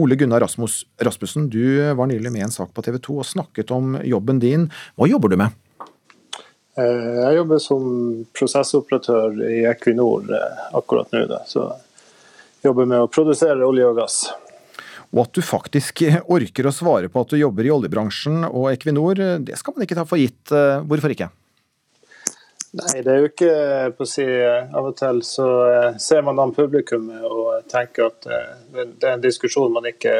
[0.00, 3.28] Ole Gunnar Rasmus, Rasmussen, du var nylig med i en sak på TV 2 og
[3.28, 4.70] snakket om jobben din.
[4.96, 5.58] Hva jobber du med?
[6.80, 7.82] Eh, jeg jobber som
[8.32, 11.26] prosessoperatør i Equinor eh, akkurat nå.
[11.44, 11.68] Så
[12.64, 14.22] jobber med å produsere olje og gass.
[15.12, 16.04] Og at du faktisk
[16.36, 19.98] orker å svare på at du jobber i oljebransjen og Equinor, det skal man ikke
[19.98, 20.44] ta for gitt.
[20.54, 21.32] Eh, hvorfor ikke?
[22.72, 23.54] Nei, det er jo ikke
[23.98, 28.24] på å si Av og til så eh, ser man an publikummet og tenker at
[28.24, 30.14] eh, det er en diskusjon man ikke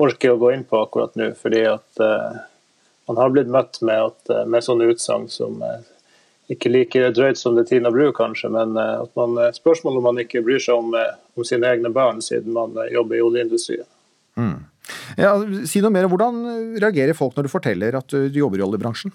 [0.00, 1.34] orker å gå inn på akkurat nå.
[1.36, 2.38] Fordi at eh,
[3.10, 5.60] man har blitt møtt med, at, med sånne utsagn som
[6.52, 10.44] ikke like drøyt som det Tina Bru, kanskje, men at man, spørsmålet om man ikke
[10.46, 13.88] bryr seg om, om sine egne barn, siden man jobber i oljeindustrien.
[14.38, 14.58] Mm.
[15.18, 15.32] Ja,
[15.66, 16.06] si noe mer.
[16.10, 16.42] Hvordan
[16.78, 19.14] reagerer folk når du forteller at du jobber i oljebransjen?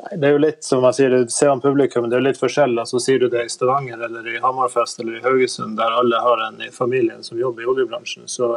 [0.00, 2.40] Nei, Det er jo litt som jeg sier, du ser om publikum, det er litt
[2.40, 2.76] forskjell.
[2.78, 6.44] Altså, sier du det i Stavanger eller i Hammerfest eller i Haugesund, der alle har
[6.46, 8.52] en i familien som jobber i oljebransjen, så,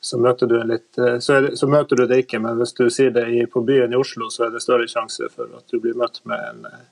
[0.00, 2.40] så, møter, du litt, så, det, så møter, du det ikke.
[2.40, 5.28] Men hvis du sier det i, på byen i Oslo, så er det større sjanse
[5.32, 6.86] for at du blir møtt med en eh,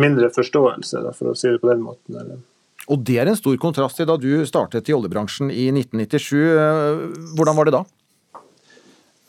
[0.00, 2.18] mindre forståelse, for å si det på den måten.
[2.20, 2.42] Eller.
[2.92, 6.32] Og det er en stor kontrast til da du startet i oljebransjen i 1997.
[6.36, 7.04] Eh,
[7.38, 7.84] hvordan var det da?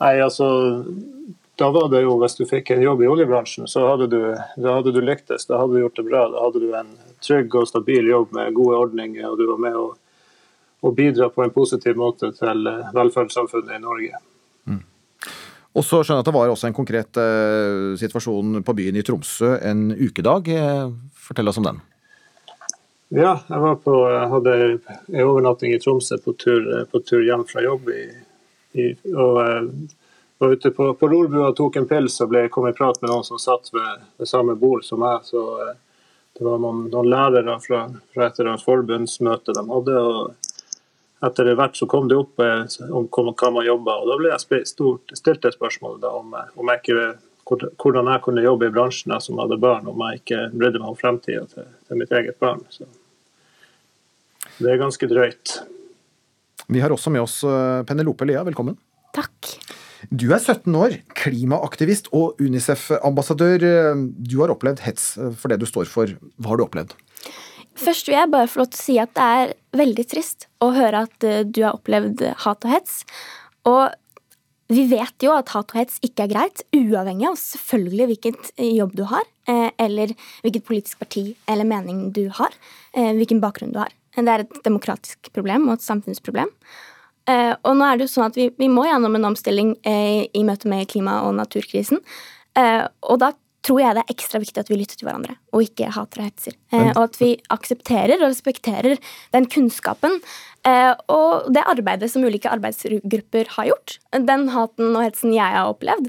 [0.04, 0.50] Nei, altså
[1.56, 4.20] da var det jo, Hvis du fikk en jobb i oljebransjen, så hadde du,
[4.60, 5.48] da hadde du lyktes.
[5.48, 6.26] Da hadde du gjort det bra.
[6.32, 6.90] Da hadde du en
[7.24, 9.86] trygg og stabil jobb med gode ordninger, og du var med å,
[10.88, 14.20] å bidra på en positiv måte til eh, velferdssamfunnet i Norge.
[14.66, 14.82] Mm.
[15.76, 19.04] Og så skjønner jeg at Det var også en konkret uh, situasjon på byen i
[19.04, 20.48] Tromsø en ukedag.
[20.48, 20.86] Eh,
[21.28, 21.82] fortell oss om den.
[23.14, 23.92] Ja, jeg var på,
[24.32, 27.92] hadde en overnatting i Tromsø på tur, på tur hjem fra jobb.
[27.92, 28.06] I,
[28.80, 29.36] i, og
[30.38, 33.12] var ute på, på Rorbua og tok en pils og ble, kom i prat med
[33.12, 35.22] noen som satt ved, ved samme bord som meg.
[35.28, 35.44] Så
[36.36, 40.00] det var noen, noen lærere fra, fra et eller annet forbundsmøte de hadde.
[40.02, 40.45] og
[41.24, 44.66] Etter hvert så kom det opp eh, om hva man jobba, og da ble jeg
[44.68, 47.06] stilt et spørsmål da, om, om jeg ikke,
[47.80, 50.92] hvordan jeg kunne jobbe i bransjen jeg som hadde barn, om jeg ikke brydde meg
[50.92, 52.60] om fremtida til, til, mitt eget barn.
[52.68, 52.84] Så
[54.60, 55.56] det er ganske drøyt.
[56.66, 58.76] Vi har også med oss eh, Penelope Lea, velkommen.
[59.16, 59.54] Takk.
[60.12, 63.64] Du er 17 år, klimaaktivist og Unicef-ambassadør.
[63.96, 66.12] Du har opplevd hets for det du står for.
[66.36, 66.92] Hva har du opplevd?
[67.76, 70.72] Først vil jeg bare få lov til å si at det er veldig trist å
[70.76, 73.02] høre at eh, du har opplevd hat og hets.
[73.68, 73.92] Og
[74.72, 78.96] vi vet jo at hat og hets ikke er greit, uavhengig av selvfølgelig hvilket jobb
[78.98, 82.56] du har, eh, eller hvilket politisk parti eller mening du har,
[82.96, 83.92] hvilken bakgrunn du har.
[84.16, 86.48] Det er et demokratisk problem og et samfunnsproblem.
[87.26, 90.26] Eh, og nå er det jo sånn at vi, vi må gjennom en omstilling eh,
[90.30, 92.00] i møte med klima- og naturkrisen.
[92.56, 93.32] Eh, og da
[93.66, 96.28] tror jeg det er ekstra viktig at vi lytter til hverandre, og ikke hater og
[96.28, 96.54] hetser.
[96.94, 99.00] og at vi aksepterer og respekterer
[99.34, 100.20] den kunnskapen
[101.12, 103.98] og det arbeidet som ulike arbeidsgrupper har gjort.
[104.12, 106.08] Den haten og hetsen jeg har opplevd,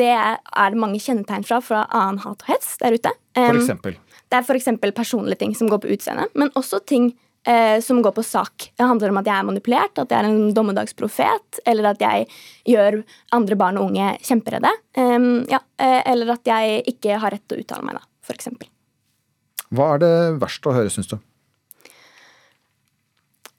[0.00, 3.14] det er det mange kjennetegn fra fra annen hat og hets der ute.
[3.38, 3.96] For eksempel?
[4.28, 4.68] Det er f.eks.
[4.92, 7.14] personlige ting som går på utseende, men også ting
[7.48, 8.70] eh, som går på sak.
[8.76, 12.26] Det handler om at jeg er manipulert, at jeg er en dommedagsprofet, eller at jeg
[12.68, 13.00] gjør
[13.36, 14.72] andre barn og unge kjemperedde.
[14.98, 18.52] Um, ja, eh, eller at jeg ikke har rett til å uttale meg, da, f.eks.
[19.68, 21.18] Hva er det verst å høre, syns du?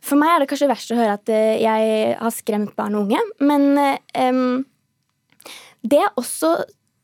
[0.09, 3.09] For meg er det kanskje verst å høre at eh, jeg har skremt barn og
[3.09, 4.61] unge, men um,
[5.85, 6.55] det er også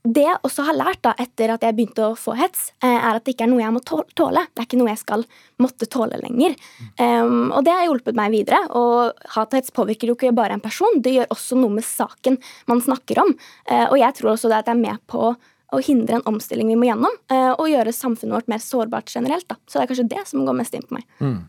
[0.06, 3.18] det jeg også har lært da, etter at jeg begynte å få hets, eh, er
[3.18, 4.46] at det ikke er noe jeg må tåle.
[4.54, 5.26] Det er ikke noe jeg skal
[5.62, 6.54] måtte tåle lenger.
[7.00, 8.62] Um, og det har hjulpet meg videre.
[8.78, 11.88] Og hat og hets påvirker jo ikke bare en person, det gjør også noe med
[11.88, 12.39] saken
[12.70, 13.36] man snakker om.
[13.72, 15.34] Uh, og jeg tror også det at jeg er med på
[15.74, 19.48] å hindre en omstilling vi må gjennom, uh, og gjøre samfunnet vårt mer sårbart generelt.
[19.50, 19.58] Da.
[19.65, 21.08] Så det er kanskje det som går mest inn på meg.
[21.18, 21.39] Mm.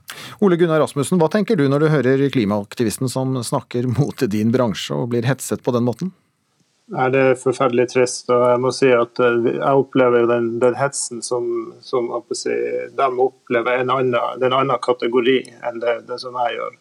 [0.47, 4.97] Ole Gunnar Rasmussen, hva tenker du når du hører klimaaktivisten som snakker mot din bransje
[4.97, 6.14] og blir hetset på den måten?
[6.94, 8.29] Nei, Det er forferdelig trist.
[8.31, 11.49] og Jeg må si at eh, jeg opplever den, den hetsen som,
[11.83, 12.55] som si,
[12.99, 16.79] de opplever, en annen, det er en annen kategori enn det, det som jeg gjør.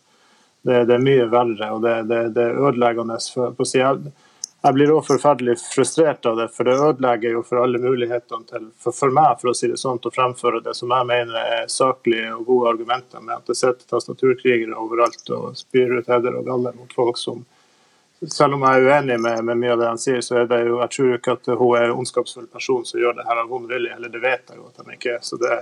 [0.65, 3.17] Det, det, er mye verre og det, det, er ødeleggende.
[3.33, 4.13] For, si, jeg,
[4.61, 8.69] jeg, blir også forferdelig frustrert av det, for det ødelegger jo for alle mulighetene til,
[8.81, 11.65] for, for meg for å si det sånn, å fremføre det som jeg mener er
[11.73, 16.49] saklige og gode argumenter, med at det sitter tastaturkrigere overalt og spyr ut heder og
[16.49, 17.41] galler mot folk som
[18.31, 20.61] selv om jeg er uenig med, med, mye av det han sier, så er det
[20.67, 23.49] jo, jeg tror ikke at hun er en ondskapsfull person som gjør det her av
[23.51, 23.95] vond vilje.
[23.95, 25.25] Eller det vet jeg jo at han ikke er.
[25.25, 25.57] Så det,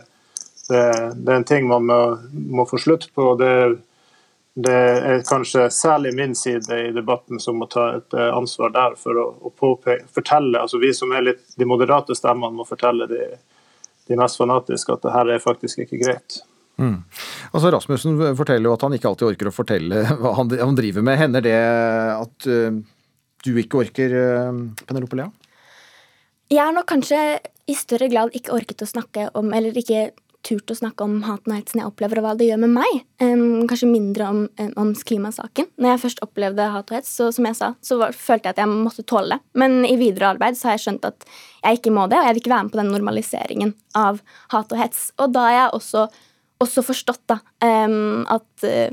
[0.69, 0.83] det,
[1.15, 1.99] det, er en ting man må,
[2.31, 3.27] må få slutt på.
[3.39, 3.53] Det,
[4.53, 4.77] det,
[5.13, 9.19] er kanskje særlig min side i debatten som må ta et eh, ansvar der for
[9.19, 10.61] å, å påpeke, fortelle.
[10.61, 13.29] altså Vi som er litt de moderate stemmene, må fortelle de,
[14.07, 16.43] de mest fanatiske at det her er faktisk ikke greit.
[16.77, 17.01] Mm.
[17.53, 21.05] Altså Rasmussen forteller jo at han ikke alltid orker å fortelle hva han, han driver
[21.05, 21.19] med.
[21.21, 21.57] Hender det
[22.17, 22.81] at uh,
[23.45, 25.29] du ikke orker, uh, Penelope Lea?
[26.51, 27.21] Jeg har nok kanskje
[27.69, 30.09] i større grad ikke orket å snakke om, eller ikke
[30.43, 32.97] turt å snakke om haten og hetsen jeg opplever, og hva det gjør med meg.
[33.23, 34.41] Um, kanskje mindre om,
[34.79, 35.69] om, klimasaken.
[35.79, 38.57] Når jeg først opplevde hat og hets, så som jeg sa, så var, følte jeg
[38.57, 39.39] at jeg måtte tåle det.
[39.61, 41.25] Men i videre arbeid så har jeg skjønt at
[41.63, 44.75] jeg ikke må det, og jeg vil ikke være med på den normaliseringen av hat
[44.75, 45.07] og hets.
[45.23, 46.05] Og da er jeg også
[46.63, 47.39] også forstått da,
[47.87, 48.91] um, at, uh,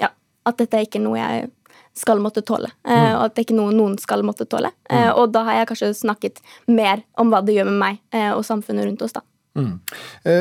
[0.00, 0.10] ja,
[0.48, 1.50] at dette er ikke noe jeg
[1.94, 2.72] skal måtte tåle.
[2.86, 3.14] Uh.
[3.18, 4.72] Og at det er ikke noe noen skal måtte tåle.
[4.90, 8.42] Uh, og da har jeg kanskje snakket mer om hva det gjør med meg og
[8.46, 9.14] samfunnet rundt oss.
[9.14, 9.22] da.
[9.54, 9.76] Mm.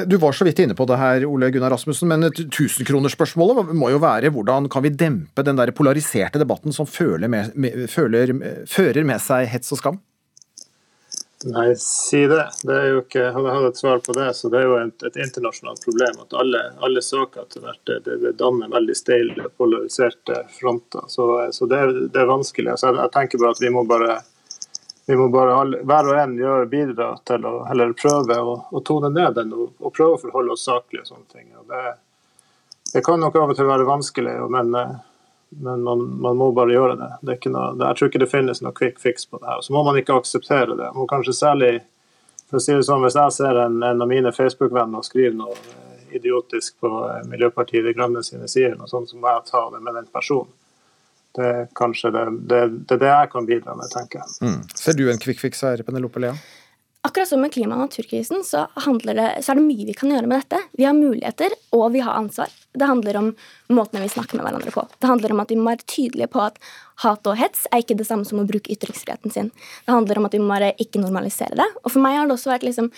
[0.10, 4.00] Du var så vidt inne på det her, Ole Gunnar Rasmussen, men tusenkronersspørsmålet må jo
[4.02, 8.34] være hvordan kan vi dempe den der polariserte debatten som føler med, med, føler,
[8.66, 10.02] fører med seg hets og skam?
[11.46, 12.50] Nei, si det.
[12.64, 14.34] det er jo ikke, Jeg har et svar på det.
[14.34, 17.98] så Det er jo et, et internasjonalt problem at alle, alle saker etter hvert det,
[18.22, 21.04] det, danner veldig steile, polariserte fronter.
[21.08, 21.82] Så, så det,
[22.14, 22.72] det, er vanskelig.
[22.72, 24.18] Altså, jeg, jeg, tenker bare at vi må bare,
[25.10, 28.84] vi må bare alle, hver og en gjøre bidra til å eller prøve å, å
[28.88, 31.50] tone ned den og, og, prøve å forholde oss saklig og sånne ting.
[31.60, 31.98] Og det,
[32.94, 34.72] det kan nok av og til være vanskelig, men
[35.60, 37.10] men man, man, må bare gjøre det.
[37.22, 39.62] det noe, jeg tror ikke det finnes noe quick fix på det her.
[39.66, 40.90] Så må man ikke akseptere det.
[40.96, 41.72] Man kanskje særlig,
[42.50, 45.54] for å si det sånn, Hvis jeg ser en, en av mine Facebook-venner skrive noe
[45.54, 49.64] eh, idiotisk på eh, Miljøpartiet De Grønne sine sider, noe sånt, så må jeg ta
[49.74, 50.52] det med den personen.
[51.34, 54.36] Det er kanskje det, det, det, det jeg kan bidra med, tenker jeg.
[54.46, 54.60] Mm.
[54.78, 56.36] Ser du en quick fix her, Penelope Lea?
[57.04, 58.68] akkurat som med klima- og naturkrisen, så,
[59.04, 60.62] det, så, er det mye vi kan gjøre med dette.
[60.80, 62.52] Vi har muligheter, og vi har ansvar.
[62.74, 63.28] Det handler om
[63.74, 64.86] måten vi snakker med hverandre på.
[65.00, 66.58] Det handler om at vi må være tydelige på at
[67.04, 69.52] hat og hets er ikke det samme som å bruke ytringsfriheten sin.
[69.86, 71.70] Det handler om at vi må bare ikke normalisere det.
[71.84, 72.90] Og for meg har det også vært liksom,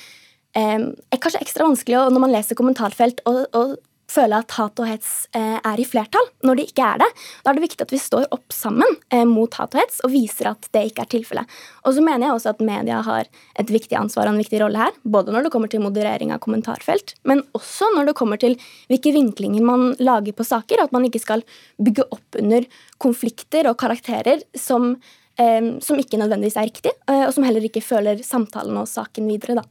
[0.55, 3.75] eh, kanskje ekstra vanskelig når man leser kommentarfelt, å
[4.15, 7.09] føle at hat og hets eh, er i flertall, når det ikke er det.
[7.43, 10.13] Da er det viktig at vi står opp sammen eh, mot hat og hets og
[10.13, 11.57] viser at det ikke er tilfellet.
[11.83, 14.81] Og så mener jeg også at media har et viktig ansvar og en viktig rolle
[14.85, 14.95] her.
[15.03, 18.57] Både når det kommer til moderering av kommentarfelt, men også når det kommer til
[18.91, 20.85] hvilke vinklinger man lager på saker.
[20.85, 21.45] At man ikke skal
[21.81, 22.65] bygge opp under
[23.01, 24.95] konflikter og karakterer som,
[25.41, 29.59] eh, som ikke nødvendigvis er riktig, og som heller ikke føler samtalen og saken videre.
[29.61, 29.69] da.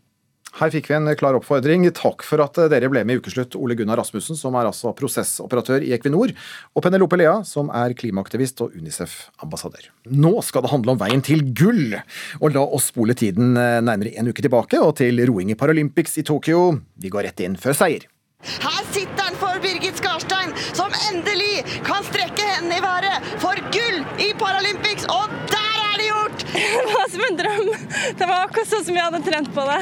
[0.54, 1.88] Her fikk vi en klar oppfordring.
[1.96, 5.82] Takk for at dere ble med i Ukeslutt, Ole Gunnar Rasmussen, som er altså prosessoperatør
[5.82, 6.30] i Equinor,
[6.74, 9.88] og Penelope Lea, som er klimaaktivist og Unicef-ambassadør.
[10.14, 11.96] Nå skal det handle om veien til gull,
[12.38, 16.20] og la oss spole tiden eh, nærmere en uke tilbake og til roing i Paralympics
[16.22, 16.68] i Tokyo.
[17.02, 18.06] Vi går rett inn før seier.
[18.44, 23.98] Her sitter han for Birgit Skarstein, som endelig kan strekke hendene i været for gull
[24.22, 26.46] i Paralympics, og der er det gjort!
[26.54, 27.72] Det var som en drøm.
[28.20, 29.80] Det var akkurat sånn som jeg hadde trent på det.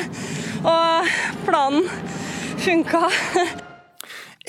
[0.62, 1.12] Og
[1.46, 1.86] planen
[2.62, 3.08] funka.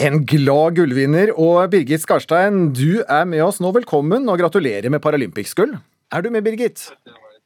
[0.04, 1.34] En glad gullvinner.
[1.38, 3.71] Og Birgit Skarstein, du er med oss nå.
[3.76, 5.76] Velkommen, og gratulerer med Paralympics-gull.
[6.13, 6.88] Er du med, Birgit?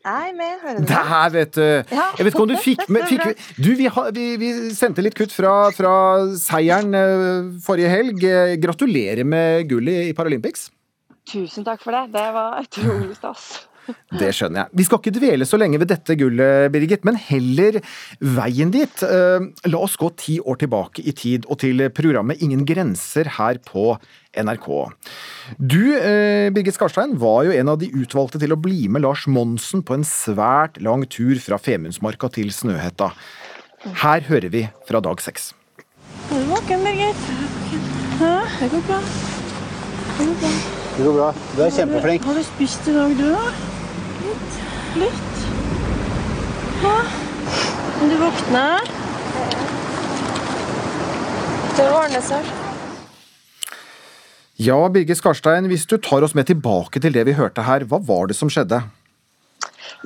[0.07, 0.87] Jeg er med, hører du.
[0.87, 1.61] Der, vet du.
[1.91, 5.35] Jeg vet ikke om du fikk med fikk, Du, vi, vi, vi, sendte litt kutt
[5.35, 5.93] fra, fra
[6.39, 8.27] seieren eh, forrige helg.
[8.63, 10.69] Gratulerer med gullet i Paralympics.
[11.27, 12.05] Tusen takk for det.
[12.15, 13.67] Det var utrolig stas.
[14.19, 14.77] Det skjønner jeg.
[14.79, 17.79] Vi skal ikke dvele så lenge ved dette gullet, Birgit, men heller
[18.19, 19.03] veien dit.
[19.03, 23.59] Eh, la oss gå ti år tilbake i tid og til programmet Ingen grenser her
[23.65, 23.95] på
[24.37, 24.69] NRK.
[25.57, 29.25] Du, eh, Birgit Skarstein, var jo en av de utvalgte til å bli med Lars
[29.27, 33.11] Monsen på en svært lang tur fra Femundsmarka til Snøhetta.
[34.03, 35.53] Her hører vi fra dag seks.
[36.31, 37.27] Er du våken, Birgit?
[38.19, 38.99] Ja, det går bra.
[40.17, 40.51] Det går bra.
[40.97, 41.33] Det går bra.
[41.55, 42.23] Du er kjempeflink.
[42.25, 43.76] Har du spist i dag, du òg?
[44.97, 45.41] Litt.
[46.83, 46.95] Ja.
[47.99, 48.93] Men du våkner?
[51.77, 52.53] Det ordner seg.
[54.57, 57.99] Ja, Birgit Skarstein, hvis du tar oss med tilbake til det vi hørte her, hva
[58.01, 58.81] var det som skjedde?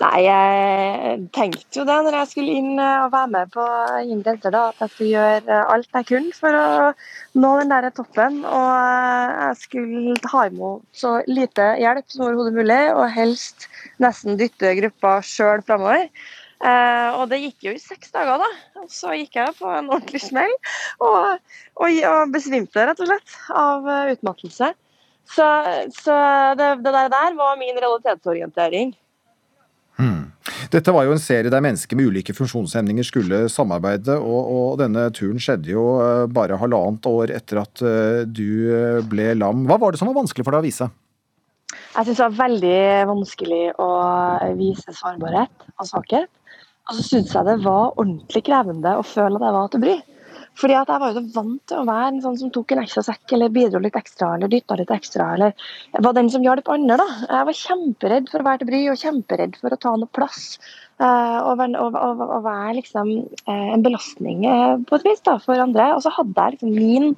[0.01, 3.65] Nei, jeg tenkte jo det når jeg skulle inn og være med på
[4.01, 6.91] Ingen at jeg skulle gjøre alt jeg kunne for å
[7.41, 8.41] nå den der toppen.
[8.47, 13.67] Og jeg skulle ta imot så lite hjelp som overhodet mulig, og helst
[14.03, 16.07] nesten dytte gruppa sjøl framover.
[16.61, 18.85] Eh, og det gikk jo i seks dager, da.
[18.91, 20.51] Så gikk jeg på en ordentlig smell
[21.01, 21.39] og,
[21.81, 24.71] og, og besvimte rett og slett av utmattelse.
[25.31, 25.47] Så,
[25.95, 26.15] så
[26.59, 28.93] det, det der var min realitetsorientering.
[30.71, 35.09] Dette var jo en serie der mennesker med ulike funksjonshemninger skulle samarbeide, og, og, denne
[35.11, 39.65] turen skjedde jo eh, bare halvannet år etter at eh, du eh, ble lam.
[39.67, 40.87] Hva var det som var vanskelig for deg å vise?
[41.71, 42.79] Jeg syns det var veldig
[43.09, 43.89] vanskelig å
[44.59, 46.31] vise sårbarhet og svakhet.
[46.87, 49.97] Og så syns jeg det var ordentlig krevende å føle at jeg var til bry.
[50.59, 53.03] Fordi at jeg var jo vant til å være en sånn som tok en ekstra
[53.07, 55.55] sekk, eller bidro litt ekstra, eller dytta litt ekstra, eller
[56.05, 56.97] var den som hjalp andre.
[56.99, 57.07] da.
[57.23, 60.43] Jeg var kjemperedd for å være til bry, og kjemperedd for å ta noe plass.
[61.01, 63.07] Uh, og, og, og, og, være liksom
[63.47, 65.87] uh, en belastning uh, på et vis da, for andre.
[65.95, 67.15] Og så hadde jeg liksom min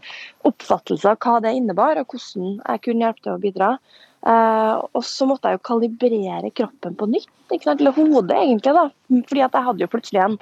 [0.47, 3.75] oppfattelse av hva det innebar, og hvordan jeg kunne hjelpe til å bidra.
[4.23, 8.85] og så måtte jeg jo kalibrere kroppen på nytt, eller hodet egentlig, da.
[9.27, 10.37] Fordi at jeg hadde jo plutselig en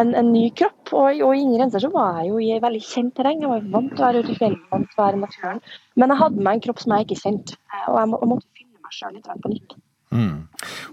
[0.00, 0.92] en, en, ny kropp.
[0.92, 3.42] Og, og i Ingen grenser så var jeg jo i veldig kjent terreng.
[3.44, 5.60] Jeg var vant til å være ute i fjellet, vant til å være i naturen.
[6.00, 8.32] Men jeg hadde med en kropp som jeg ikke kjente, eh, og jeg, må, og
[8.34, 9.76] måtte finne meg sjøl litt på nytt.
[10.14, 10.36] Mm.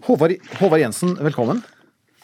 [0.08, 1.62] Håvard, Håvard Jensen, velkommen.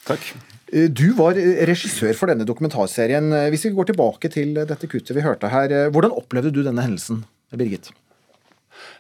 [0.07, 0.31] Takk.
[0.73, 3.31] Eh, du var eh, regissør for denne dokumentarserien.
[3.53, 7.25] Hvis vi går tilbake til dette kuttet vi hørte her, hvordan opplevde du denne hendelsen,
[7.57, 7.89] Birgit?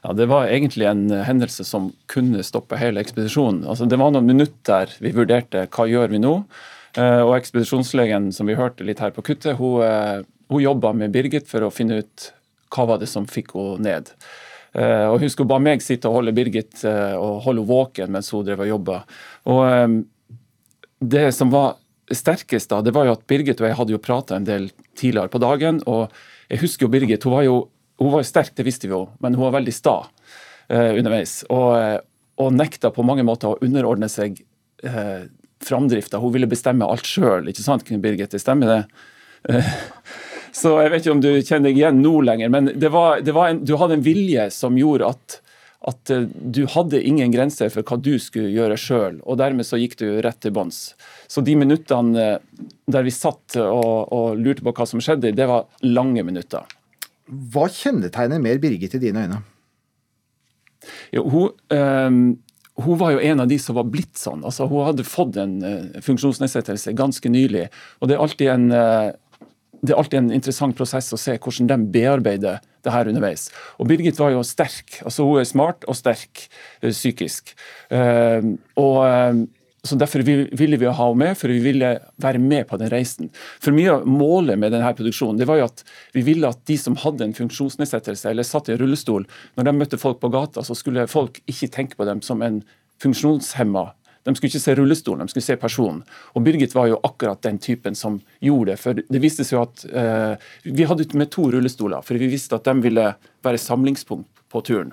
[0.01, 3.65] Ja, Det var egentlig en hendelse som kunne stoppe hele ekspedisjonen.
[3.69, 6.33] Altså, det var noen minutter vi vurderte hva gjør vi nå.
[6.97, 11.13] Eh, og ekspedisjonslegen som vi hørte litt her på kuttet, hun, eh, hun jobba med
[11.13, 12.31] Birgit for å finne ut
[12.73, 14.11] hva var det som fikk henne ned.
[14.73, 18.29] Eh, og Hun skulle bare meg sitte og holde Birgit og holde henne våken mens
[18.31, 19.03] hun drev og jobba.
[19.45, 20.03] Og
[20.99, 21.77] det som var
[22.11, 25.29] sterkest da, det var jo at Birgit og jeg hadde jo prata en del tidligere
[25.29, 25.81] på dagen.
[25.85, 26.11] og
[26.49, 29.33] jeg husker jo Birgit, hun var jo hun var sterk, det visste vi jo, men
[29.33, 30.03] hun var veldig sta
[30.69, 31.43] underveis.
[31.49, 32.03] Og,
[32.37, 34.37] og, nekta på mange måter å underordne seg
[34.85, 35.25] uh,
[35.63, 36.19] framdrifta.
[36.21, 38.33] Hun ville bestemme alt sjøl, ikke sant, Birgit?
[38.33, 39.57] Det stemmer, det?
[39.57, 39.73] Eh,
[40.59, 43.35] så jeg vet ikke om du kjenner deg igjen nå lenger, men det var, det
[43.35, 45.39] var en, du hadde en vilje som gjorde at,
[45.91, 49.79] at eh, du hadde ingen grenser for hva du skulle gjøre sjøl, og dermed så
[49.81, 50.81] gikk du rett til bunns.
[51.31, 55.49] Så de minuttene eh, der vi satt og, og, lurte på hva som skjedde, det
[55.49, 56.65] var lange minutter.
[57.27, 59.41] Hva kjennetegner mer Birgit i dine øyne?
[61.11, 62.37] Jo, hun, øh,
[62.83, 64.43] hun, var jo en av de som var blitt sånn.
[64.45, 67.67] Altså, hun hadde fått en uh, funksjonsnedsettelse ganske nylig.
[68.01, 69.09] og det er en uh,
[69.77, 73.51] det er alltid en interessant prosess å se hvordan de bearbeider det her underveis.
[73.77, 75.03] Og Birgit var jo sterk.
[75.05, 76.47] altså Hun er smart og sterk
[76.81, 77.53] uh, psykisk.
[77.93, 78.97] Og
[79.87, 83.31] så Derfor ville vi ha henne med, for vi ville være med på den reisen.
[83.63, 85.83] For Mye av målet med denne produksjonen det var jo at
[86.15, 89.27] vi ville at de som hadde en funksjonsnedsettelse eller satt i rullestol,
[89.57, 92.61] når de møtte folk på gata, så skulle folk ikke tenke på dem som en
[93.03, 93.91] funksjonshemma
[94.27, 96.01] de skulle ikke se rullestolen, de skulle se personen.
[96.35, 98.79] Og Birgit var jo akkurat den typen som gjorde det.
[98.81, 102.67] For det viste seg at eh, Vi hadde med to rullestoler, for vi visste at
[102.67, 103.05] de ville
[103.47, 104.91] være samlingspunkt på turen.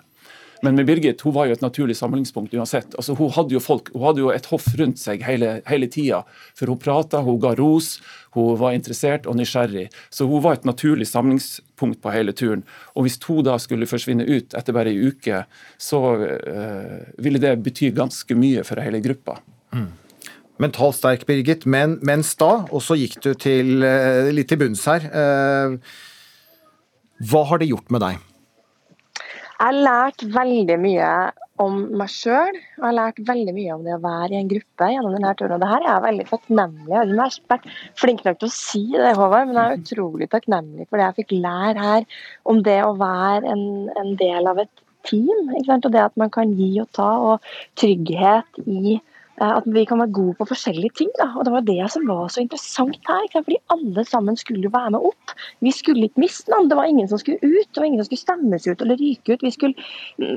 [0.64, 2.94] Men med Birgit hun var jo et naturlig samlingspunkt uansett.
[2.96, 6.22] Altså, hun hadde jo folk, hun hadde jo et hoff rundt seg hele, hele tida.
[6.56, 7.98] For hun prata, hun ga ros,
[8.36, 9.90] hun var interessert og nysgjerrig.
[10.08, 12.64] Så hun var et naturlig samlingspunkt på hele turen.
[12.96, 15.44] Og hvis hun da skulle forsvinne ut etter bare ei uke,
[15.76, 19.38] så øh, ville det bety ganske mye for hele gruppa.
[19.76, 19.90] Mm.
[20.64, 24.84] Mentalt sterk, Birgit, men, mens da, Og så gikk du til, eh, litt til bunns
[24.88, 25.10] her.
[25.12, 25.76] Eh,
[27.28, 28.30] hva har det gjort med deg?
[29.54, 31.08] Jeg har lært veldig mye
[31.62, 32.56] om meg sjøl.
[32.56, 35.54] Jeg har lært veldig mye om det å være i en gruppe gjennom denne turen.
[35.56, 37.68] Og det her er jeg veldig takknemlig Jeg har vært
[38.00, 41.18] flink nok til å si det, Håvard, men jeg er utrolig takknemlig for det jeg
[41.20, 42.08] fikk lære her
[42.50, 43.64] om det å være en,
[44.02, 45.50] en del av et team.
[45.54, 47.50] Og det at man kan gi og ta, og
[47.80, 48.98] trygghet i
[49.42, 51.10] at vi kan være gode på forskjellige ting.
[51.18, 51.30] Da.
[51.34, 53.26] Og Det var det som var så interessant her.
[53.32, 55.34] Fordi alle sammen skulle være med opp.
[55.64, 56.68] Vi skulle ikke miste noen.
[56.70, 57.68] Det var ingen som skulle ut.
[57.72, 59.42] Det var ingen som skulle stemmes ut eller ryke ut.
[59.42, 59.74] Vi skulle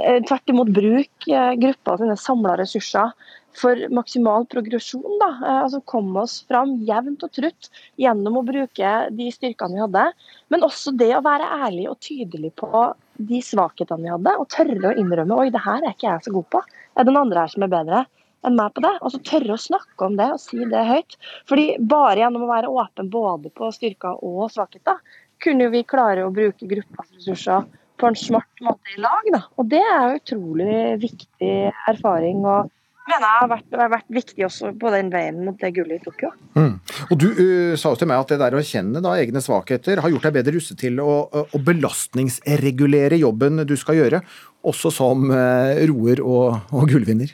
[0.01, 3.13] eh, tvert imot bruke eh, gruppa sine samla ressurser
[3.57, 5.17] for maksimal progresjon.
[5.21, 5.29] Da.
[5.63, 7.69] Altså komme oss fram jevnt og trutt
[8.01, 10.05] gjennom å bruke de styrkene vi hadde.
[10.53, 12.71] Men også det å være ærlig og tydelig på
[13.17, 16.33] de svakhetene vi hadde, og tørre å innrømme oi, det her er ikke jeg så
[16.35, 16.61] god på.
[16.93, 18.03] Det er den andre her som er bedre
[18.47, 18.93] enn meg på det.
[19.01, 21.17] Og så tørre å snakke om det og si det høyt.
[21.49, 25.01] Fordi bare gjennom å være åpen både på styrker og svakheter,
[25.43, 27.67] kunne vi klare å bruke gruppas ressurser
[27.97, 29.29] på en smart måte i lag.
[29.33, 29.43] Da.
[29.57, 31.53] Og det er jo utrolig viktig
[31.89, 32.45] erfaring.
[32.45, 32.73] og
[33.07, 36.03] mener jeg har vært, har vært, viktig også på den veien mot det gullet i
[36.03, 36.31] Tokyo.
[36.57, 36.73] Mm.
[37.07, 40.03] Og Du uh, sa jo til meg at det der å kjenne da, egne svakheter
[40.03, 44.21] har gjort deg bedre rustet til å, å belastningsregulere jobben du skal gjøre,
[44.67, 47.31] også som uh, roer og, og gullvinner.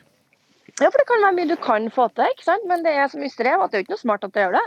[0.81, 2.63] Ja, for det kan være mye du kan få til, ikke sant?
[2.65, 4.39] men det er som mye strev, at det er jo ikke noe smart at du
[4.41, 4.63] gjør det.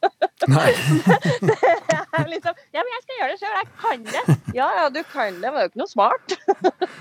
[0.54, 0.70] Nei.
[1.48, 4.24] det er liksom, ja, men jeg skal gjøre det sjøl, jeg kan det.
[4.56, 6.34] Ja, ja, du kan det, men det er jo ikke noe smart.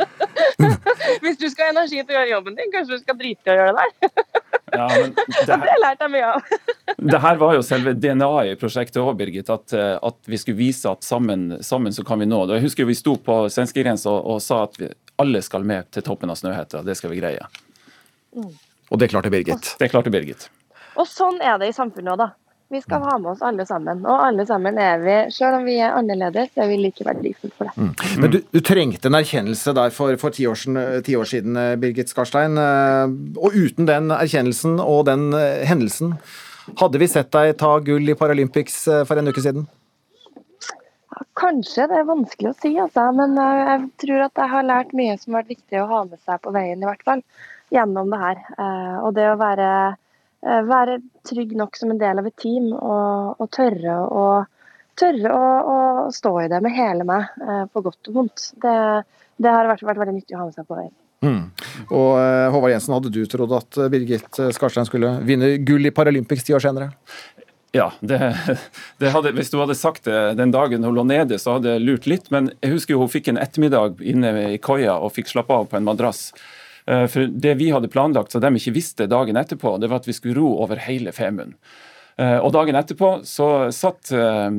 [1.25, 3.55] Hvis du skal ha energi til å gjøre jobben din, kanskje du skal drite i
[3.55, 4.21] å gjøre det der.
[4.73, 6.53] Ja, det, her, det lærte jeg mye av.
[7.09, 9.49] det her var jo selve DNA-et i prosjektet òg, Birgit.
[9.53, 12.61] At, eh, at, vi skulle vise at sammen, sammen, så kan vi nå det.
[12.61, 16.05] Jeg husker vi sto på svenskegrensa og, og sa at vi, alle skal med til
[16.05, 16.85] toppen av Snøhetta.
[16.85, 17.49] Det skal vi greie.
[18.33, 19.75] Og det klarte Birgit.
[19.79, 20.49] Det klarte Birgit.
[20.99, 22.31] Og sånn er det i samfunnet òg, da.
[22.73, 23.99] Vi skal ha med oss alle sammen.
[24.09, 27.69] Og alle sammen er vi, selv om vi er annerledes, er vi like verdifulle for
[27.69, 27.73] det.
[27.77, 27.91] Mm.
[28.23, 31.59] Men du, du, trengte en erkjennelse der for, for ti, år siden, ti, år siden,
[31.81, 32.57] Birgit Skarstein.
[32.57, 36.15] Eh, og uten den erkjennelsen og den eh, hendelsen,
[36.79, 39.69] hadde vi sett deg ta gull i Paralympics eh, for en uke siden?
[41.37, 43.05] Kanskje, det er vanskelig å si, altså.
[43.13, 46.21] Men jeg tror at jeg har lært mye som har vært viktig å ha med
[46.25, 47.21] seg på veien, i hvert fall
[47.73, 48.41] gjennom det her.
[48.57, 49.69] Eh, og det å være,
[50.45, 54.25] eh, være trygg nok som en del av et team og, og tørre, å,
[54.99, 55.45] tørre å,
[55.75, 55.77] å,
[56.13, 58.75] stå i det med hele meg, eh, på godt og vondt, det,
[59.41, 60.93] det har vært, vært, veldig nyttig å ha med seg på veien.
[61.23, 61.43] Mm.
[61.95, 62.17] Og
[62.51, 66.59] Håvard Jensen, hadde du trodd at Birgit Skarstein skulle vinne gull i Paralympics ti år
[66.65, 66.89] senere?
[67.73, 68.19] Ja, det,
[69.01, 71.85] det hadde, hvis du hadde sagt det den dagen hun lå nede, så hadde jeg
[71.87, 72.27] lurt litt.
[72.33, 75.71] Men jeg husker jo hun fikk en ettermiddag inne i koia og fikk slappe av
[75.71, 76.27] på en madrass.
[76.85, 80.09] Eh, for Det vi hadde planlagt, så de ikke visste dagen etterpå, det var at
[80.09, 81.55] vi skulle ro over hele Femund.
[82.17, 84.49] Eh, og Dagen etterpå så satt eh,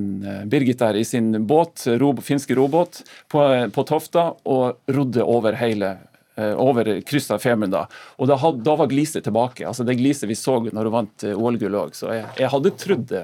[0.50, 5.96] Birgit der i sin båt, ro, finske robåt på, på Tofta og rodde over hele
[6.34, 7.76] over krysset av Femund.
[8.18, 9.62] Og da, da var gliset tilbake.
[9.68, 11.92] altså Det gliset vi så når hun vant OL-gull òg.
[11.94, 13.22] Så jeg, jeg, hadde trodd det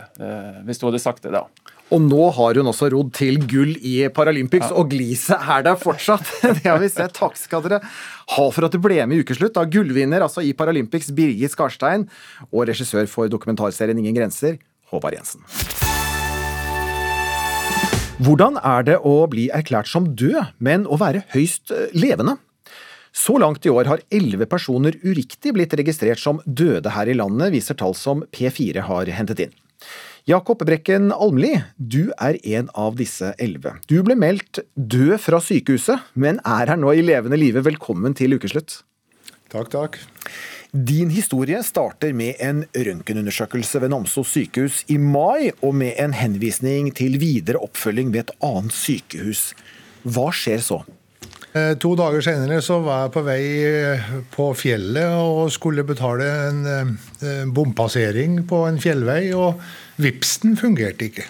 [0.63, 1.41] hvis du hadde sagt det da.
[1.91, 4.77] Og nå har hun også rodd til gull i Paralympics, ja.
[4.79, 6.23] og gliset er der fortsatt.
[6.61, 7.17] Det har vi sett.
[7.17, 9.57] Takk skal dere ha for at du ble med i Ukeslutt.
[9.57, 12.07] Da gullvinner altså i Paralympics Birgit Skarstein,
[12.51, 14.61] og regissør for dokumentarserien Ingen grenser,
[14.93, 15.43] Håvard Jensen.
[18.21, 22.37] Hvordan er det å bli erklært som død, men å være høyst eh, levende?
[23.17, 27.51] Så langt i år har elleve personer uriktig blitt registrert som døde her i landet,
[27.57, 29.57] viser tall som P4 har hentet inn.
[30.29, 33.73] Jakob Brekken Almli, du er en av disse elleve.
[33.89, 37.63] Du ble meldt død fra sykehuset, men er her nå i levende live.
[37.65, 38.83] Velkommen til ukeslutt.
[39.51, 39.99] Takk, takk.
[40.71, 46.93] Din historie starter med en røntgenundersøkelse ved Namsos sykehus i mai, og med en henvisning
[46.95, 49.51] til videre oppfølging ved et annet sykehus.
[50.05, 50.83] Hva skjer så?
[51.51, 56.29] Eh, to dager senere så var jeg på vei eh, på fjellet og skulle betale
[56.47, 59.59] en eh, bompassering på en fjellvei, og
[60.01, 61.27] Vipsen fungerte ikke.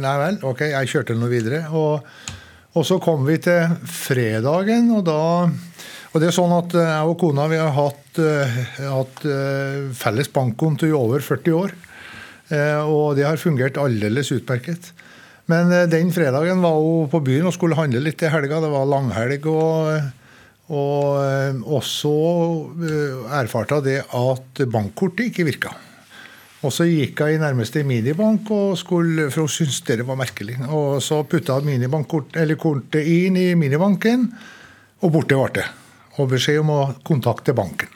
[0.00, 1.66] Nei vel, ok, jeg kjørte noe videre.
[1.76, 2.06] Og,
[2.72, 5.20] og, så kom vi til fredagen, og da
[6.08, 8.16] og det er sånn at Jeg og kona vi har hatt,
[8.80, 9.18] hatt
[9.92, 11.74] felles bankkonto i over 40 år.
[12.88, 14.88] Og det har fungert aldeles utmerket.
[15.48, 18.60] Men eh, den fredagen var hun på byen og skulle handle litt til helga.
[18.64, 19.48] Det var langhelg.
[19.48, 20.08] Og,
[20.68, 22.14] og eh, også
[22.84, 25.74] eh, erfarte hun det at bankkortet ikke virka.
[26.66, 28.48] Og så gikk hun i nærmeste minibank,
[28.78, 30.56] skulle, for hun syntes det var merkelig.
[30.66, 32.04] Og Så putta hun
[32.58, 34.32] kortet inn i minibanken,
[35.00, 35.68] og borte ble det.
[36.18, 37.88] Og beskjed om å kontakte banken.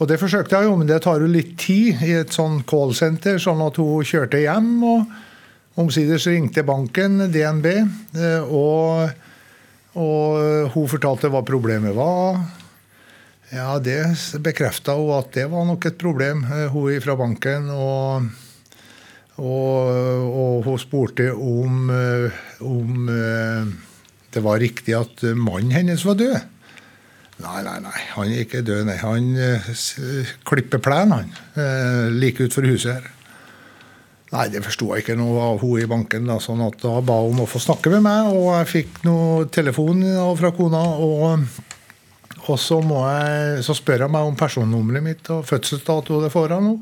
[0.00, 3.38] Og Det forsøkte jeg jo, men det tar jo litt tid i et sånn callsenter,
[3.38, 4.82] sånn at hun kjørte hjem.
[4.82, 5.06] og
[5.78, 9.10] Omsider ringte banken, DNB, eh, og,
[9.94, 12.42] og hun fortalte hva problemet var.
[13.54, 17.68] Ja, Det bekrefta hun at det var nok et problem, eh, hun fra banken.
[17.70, 18.26] Og,
[19.38, 23.06] og, og hun spurte om, eh, om
[24.34, 26.40] det var riktig at mannen hennes var død.
[27.44, 28.84] Nei, nei, nei, han er ikke død.
[28.86, 28.96] nei.
[29.02, 29.30] Han
[30.46, 31.30] klipper plen, han.
[32.14, 33.10] Like utenfor huset her.
[34.34, 36.26] Nei, det forsto jeg ikke noe av hun i banken.
[36.30, 39.02] Da, sånn at da ba hun om å få snakke med meg, og jeg fikk
[39.06, 40.02] noe telefon
[40.38, 40.82] fra kona.
[41.06, 41.46] Og,
[42.44, 46.74] og så, jeg, så, spør jeg meg om personnummeret mitt og fødselsdato det får nå.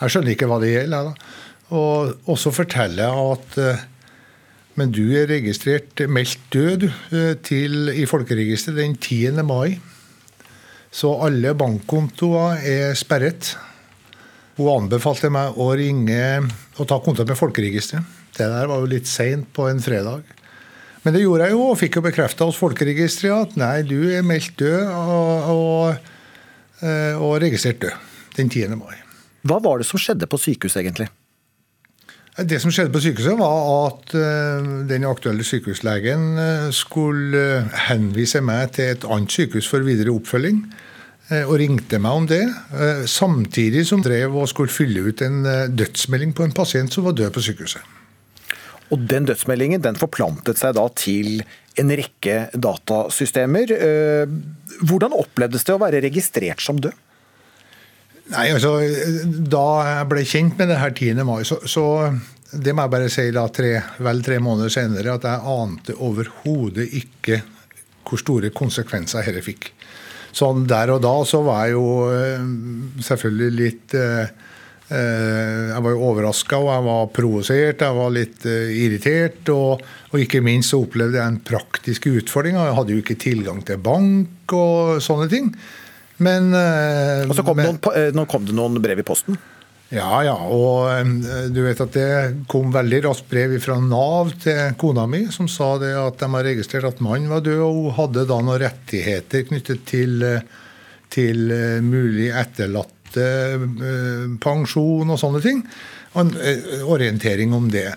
[0.00, 1.10] Jeg skjønner ikke hva det gjelder.
[1.10, 1.30] Da.
[1.78, 3.84] Og, og så forteller jeg at eh,
[4.78, 9.42] men du er registrert meldt død eh, til, i folkeregisteret den 10.
[9.44, 9.76] mai.
[10.90, 13.54] Så alle bankkontoer er sperret.
[14.56, 16.22] Hun anbefalte meg å ringe
[16.78, 18.18] og ta kontakt med Folkeregisteret.
[18.34, 20.24] Det der var jo litt seint på en fredag.
[21.04, 24.26] Men det gjorde jeg jo, og fikk jo bekrefta hos Folkeregisteret at nei, du er
[24.26, 26.10] meldt død og, og,
[26.84, 28.76] eh, og registrert død den 10.
[28.76, 28.98] mai.
[29.48, 31.08] Hva var det som skjedde på sykehuset, egentlig?
[32.36, 38.76] Det som skjedde på sykehuset, var at eh, den aktuelle sykehuslegen eh, skulle henvise meg
[38.76, 40.62] til et annet sykehus for videre oppfølging.
[41.46, 42.40] Og ringte meg om det.
[43.06, 45.44] Samtidig som drev og skulle fylle ut en
[45.78, 47.99] dødsmelding på en pasient som var død på sykehuset.
[48.90, 51.44] Og Den dødsmeldingen den forplantet seg da til
[51.78, 53.70] en rekke datasystemer.
[54.82, 56.96] Hvordan opplevdes det å være registrert som død?
[58.30, 58.74] Nei, altså,
[59.26, 61.22] Da jeg ble kjent med det her 10.
[61.26, 61.84] mai, så, så
[62.50, 63.72] det må jeg bare si da tre,
[64.02, 67.40] vel tre måneder senere, at jeg ante overhodet ikke
[68.10, 69.70] hvor store konsekvenser dette fikk
[70.34, 72.46] sånn der og da så var jeg jo eh,
[73.02, 74.48] selvfølgelig litt eh, eh,
[74.90, 79.52] jeg var jo overraska og jeg var provosert, jeg var litt irritert.
[79.54, 82.58] Og, og, ikke minst så opplevde jeg en praktisk utfordring.
[82.58, 85.52] Jeg hadde jo ikke tilgang til bank og sånne ting.
[86.20, 89.38] Men Og så kom, men, noen, nå kom det noen brev i posten?
[89.90, 90.36] Ja, ja.
[90.36, 90.86] Og
[91.50, 92.10] du vet at det
[92.50, 96.46] kom veldig raskt brev fra Nav til kona mi, som sa det at de har
[96.46, 100.22] registrert at mannen var død, og hun hadde da noen rettigheter knyttet til,
[101.10, 102.99] til eh, mulig etterlatte eh,
[104.42, 105.62] pensjon og sånne ting.
[106.14, 107.92] Og en eh, orientering om det.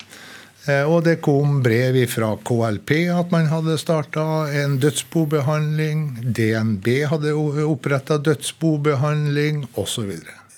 [0.87, 6.05] Og det kom brev fra KLP at man hadde starta en dødsbobehandling.
[6.37, 7.33] DNB hadde
[7.67, 10.13] oppretta dødsbobehandling, osv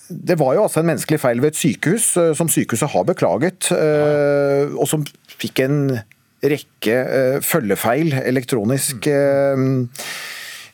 [0.10, 3.72] det var jo altså en menneskelig feil ved et sykehus, eh, som sykehuset har beklaget,
[3.74, 5.06] eh, og som
[5.40, 5.80] fikk en
[6.46, 9.10] rekke eh, følgefeil elektronisk.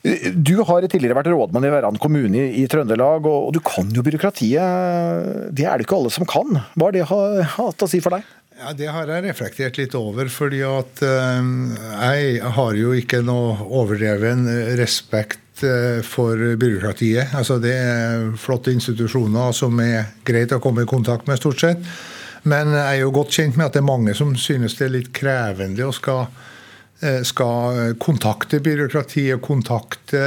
[0.02, 5.52] Du har tidligere vært rådmann i Verran kommune i, Trøndelag, og, du kan jo byråkratiet.
[5.54, 6.62] Det er det ikke alle som kan.
[6.74, 8.26] Hva har det hatt å si for deg?
[8.58, 14.44] Ja, Det har jeg reflektert litt over, fordi at jeg har jo ikke noe overdreven
[14.78, 17.34] respekt Eh, for byråkratiet.
[17.34, 21.78] Altså Det er flotte institusjoner som er greit å komme i kontakt med, stort sett.
[22.42, 24.96] Men jeg er jo godt kjent med at det er mange som synes det er
[24.96, 26.51] litt krevende å skal, eh,
[27.26, 30.20] skal kontakte byråkratiet, kontakte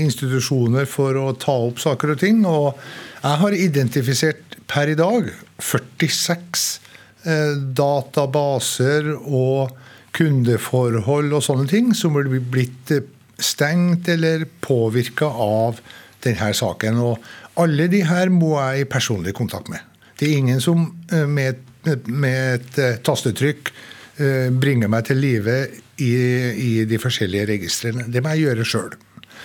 [0.00, 2.40] institusjoner for å ta opp saker og ting.
[2.48, 2.78] Og
[3.20, 5.28] jeg har identifisert per i dag
[5.60, 6.64] 46
[7.28, 9.74] eh, databaser og
[10.14, 12.92] kundeforhold og sånne ting som blir blitt
[13.38, 15.80] stengt eller påvirka av
[16.24, 17.00] denne saken.
[17.02, 19.82] Og alle de her må jeg i personlig kontakt med.
[20.18, 21.60] Det er ingen som eh, med,
[22.06, 23.72] med et eh, tastetrykk
[24.22, 25.58] eh, bringer meg til live
[26.02, 26.14] i,
[26.54, 28.06] i de forskjellige registrene.
[28.08, 28.94] Det må jeg gjøre sjøl.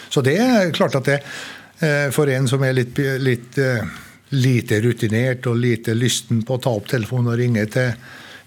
[0.10, 1.20] Så det er klart at det
[2.12, 3.56] for en som er litt, litt
[4.30, 7.94] lite rutinert og lite lysten på å ta opp telefonen og ringe til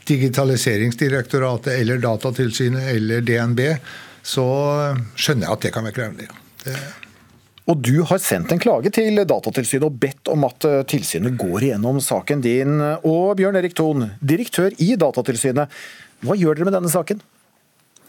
[0.06, 3.60] Digitaliseringsdirektoratet eller Datatilsynet eller DNB,
[4.22, 4.46] så
[5.14, 6.42] skjønner jeg at det kan være krevende.
[6.64, 6.76] Det
[7.70, 11.68] og du har sendt en klage til Datatilsynet og bedt om at eh, tilsynet går
[11.68, 12.80] igjennom saken din.
[13.06, 15.70] Og Bjørn Erik Thon, direktør i Datatilsynet,
[16.26, 17.22] hva gjør dere med denne saken?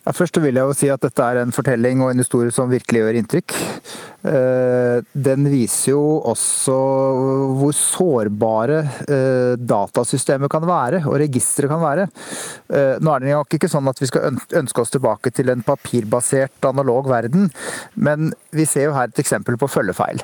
[0.00, 2.70] Ja, først vil jeg jo si at dette er en fortelling og en historie som
[2.72, 3.56] virkelig gjør inntrykk.
[4.20, 6.74] Eh, den viser jo også
[7.56, 12.06] hvor sårbare eh, datasystemet kan være, og registeret kan være.
[12.68, 15.64] Eh, nå er det nok ikke sånn at vi skal ønske oss tilbake til en
[15.64, 17.48] papirbasert, analog verden,
[17.96, 20.20] men vi ser jo her et eksempel på følgefeil.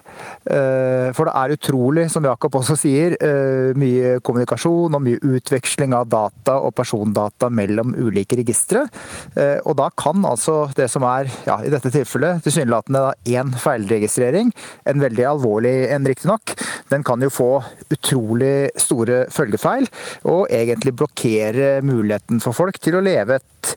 [0.47, 3.16] For det er utrolig, som Jakob også sier,
[3.79, 8.85] mye kommunikasjon og mye utveksling av data og persondata mellom ulike registre.
[9.67, 14.53] Og da kan altså det som er, ja, i dette tilfellet, tilsynelatende én feilregistrering,
[14.87, 16.55] en veldig alvorlig en riktignok,
[16.93, 17.51] den kan jo få
[17.91, 19.89] utrolig store følgefeil,
[20.31, 23.75] og egentlig blokkere muligheten for folk til å leve et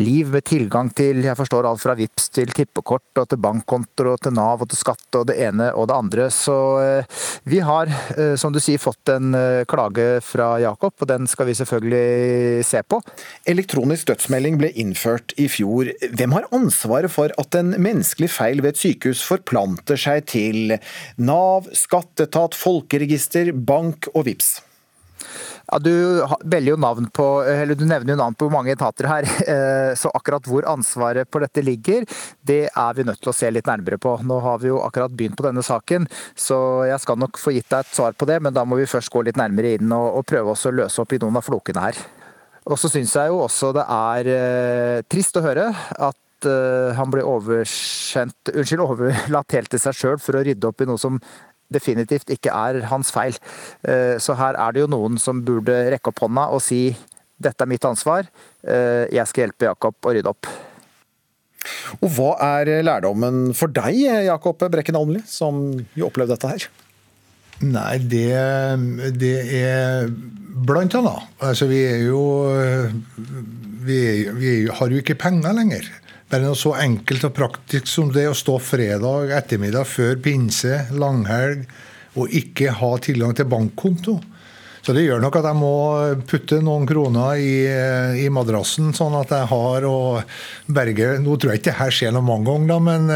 [0.00, 4.22] liv med tilgang til jeg forstår alt fra VIPS til tippekort og til bankkontoer og
[4.24, 6.28] til Nav og til skatt og det ene og det andre.
[6.34, 7.18] Så eh,
[7.50, 11.50] vi har, eh, som du sier, fått en eh, klage fra Jakob, og den skal
[11.50, 13.00] vi selvfølgelig se på.
[13.50, 15.92] Elektronisk dødsmelding ble innført i fjor.
[16.16, 20.76] Hvem har ansvaret for at en menneskelig feil ved et sykehus forplanter seg til
[21.20, 24.58] Nav, skatteetat, folkeregister, bank og VIPS?
[25.70, 26.26] Ja, du,
[27.14, 27.26] på,
[27.78, 31.62] du, nevner jo navn på mange etater her, eh, så akkurat hvor ansvaret på dette
[31.62, 32.06] ligger,
[32.42, 34.16] det er vi nødt til å se litt nærmere på.
[34.26, 36.58] Nå har vi jo akkurat begynt på denne saken, så
[36.90, 39.12] jeg skal nok få gitt deg et svar på det, men da må vi først
[39.14, 41.86] gå litt nærmere inn og, og prøve oss å løse opp i noen av flokene
[41.86, 42.02] her.
[42.70, 47.14] Og så syns jeg jo også det er eh, trist å høre at eh, han
[47.14, 51.22] ble oversendt, unnskyld, overlatt helt til seg sjøl for å rydde opp i noe som
[51.72, 53.36] definitivt ikke er hans feil.
[53.86, 56.90] Eh, så her er det jo noen som burde rekke opp hånda og si
[57.40, 58.26] dette er mitt ansvar,
[58.68, 60.50] eh, jeg skal hjelpe Jakob å rydde opp.
[62.00, 63.96] Og Hva er lærdommen for deg,
[64.26, 66.68] Jakob Brekken Almli, som jo opplevde dette her?
[67.60, 68.32] Nei, det,
[69.20, 70.06] det er
[70.68, 71.32] blant annet.
[71.44, 72.22] Altså, vi er jo
[73.84, 73.98] vi,
[74.36, 75.84] vi har jo ikke penger lenger.
[76.30, 81.64] Bare noe så enkelt og praktisk som det å stå fredag ettermiddag før pinse, langhelg,
[82.18, 84.14] og ikke ha tilgang til bankkonto.
[84.80, 85.74] Så det gjør nok at jeg må
[86.30, 87.56] putte noen kroner i,
[88.22, 89.98] i madrassen, sånn at jeg har å
[90.70, 93.10] berge Nå tror jeg ikke det her skjer noe mange ganger, da, men,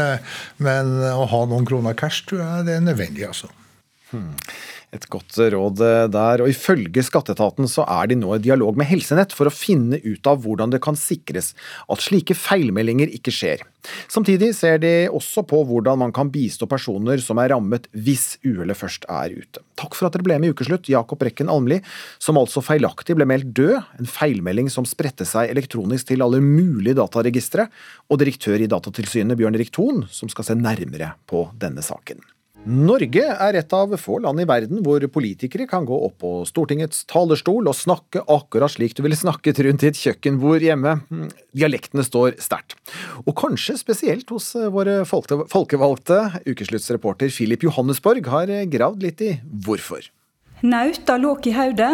[0.67, 3.25] men, å ha noen kroner cash tror jeg det er nødvendig.
[3.31, 3.49] altså.
[4.11, 4.35] Hmm.
[4.95, 6.43] Et godt råd eh, der.
[6.43, 10.29] Og Ifølge skatteetaten så er de nå i dialog med Helsenett for å finne ut
[10.29, 11.53] av hvordan det kan sikres
[11.91, 13.65] at slike feilmeldinger ikke skjer.
[14.09, 18.79] Samtidig ser de også på hvordan man kan bistå personer som er rammet hvis uhellet
[18.79, 19.61] først er ute.
[19.77, 21.81] Takk for at dere ble med i Ukeslutt, Jakob Rekken Almli,
[22.21, 26.97] som altså feilaktig ble meldt død, en feilmelding som spredte seg elektronisk til alle mulige
[26.97, 27.67] dataregistre,
[28.09, 32.23] og direktør i Datatilsynet Bjørn Erik Thon, som skal se nærmere på denne saken.
[32.65, 37.03] Norge er et av få land i verden hvor politikere kan gå opp på Stortingets
[37.11, 40.95] talerstol og snakke akkurat slik du ville snakket rundt i et kjøkkenbord hjemme.
[41.53, 42.73] Dialektene står sterkt.
[43.21, 46.19] Og kanskje spesielt hos våre folkevalgte.
[46.49, 50.09] Ukesluttsreporter Filip Johannesborg har gravd litt i hvorfor.
[50.65, 51.91] Nauta låk i hodet.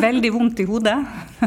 [0.00, 0.96] Veldig vondt i hodet.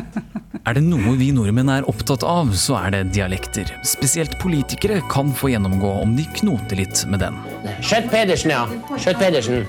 [0.68, 3.72] er det noe vi nordmenn er opptatt av, så er det dialekter.
[3.88, 7.40] Spesielt politikere kan få gjennomgå om de knoter litt med den.
[7.82, 8.64] Skjøtt Pedersen, ja.
[8.98, 9.68] Skjøtt Pedersen.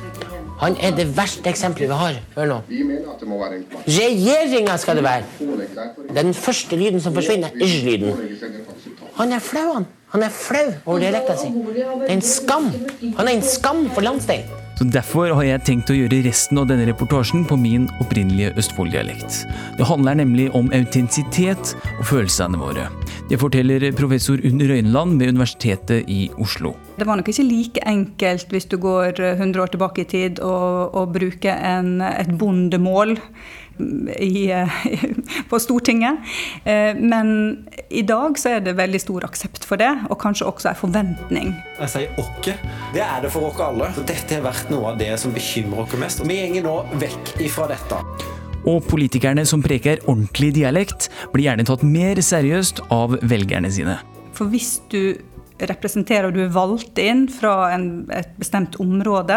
[0.62, 2.20] Han er det verste eksempelet vi har.
[2.36, 2.61] Hør nå.
[3.88, 5.24] Regjeringa skal det være!
[6.14, 8.14] Den første lyden som forsvinner, er lyden.
[9.18, 9.86] Han er flau, han.
[10.14, 11.51] Han er flau over dialekta si.
[11.51, 12.70] Det er en skam.
[13.18, 14.64] Han er en skam for landsdelen.
[14.75, 19.45] Så Derfor har jeg tenkt å gjøre resten av denne reportasjen på min opprinnelige Østfold-dialekt.
[19.79, 22.89] Det handler nemlig om autentisitet og følelsene våre.
[23.25, 26.75] Det forteller professor Unn Røyneland ved Universitetet i Oslo.
[26.99, 30.93] Det var nok ikke like enkelt hvis du går 100 år tilbake i tid og,
[30.95, 33.16] og bruker en, et bondemål
[34.20, 34.53] i,
[35.51, 36.20] på Stortinget.
[36.64, 37.33] Eh, men
[37.91, 41.53] i dag så er det veldig stor aksept for det, og kanskje også en forventning.
[41.81, 42.59] Jeg sier åkke.
[42.95, 43.89] Det er det for oss alle.
[44.05, 46.27] Dette har vært noe av det som bekymrer oss mest.
[46.29, 48.05] Vi går nå vekk ifra dette.
[48.65, 53.99] Og politikerne som preker ordentlig dialekt, blir gjerne tatt mer seriøst av velgerne sine.
[54.35, 55.15] For hvis du
[55.62, 59.37] representerer og du er valgt inn fra en, et bestemt område,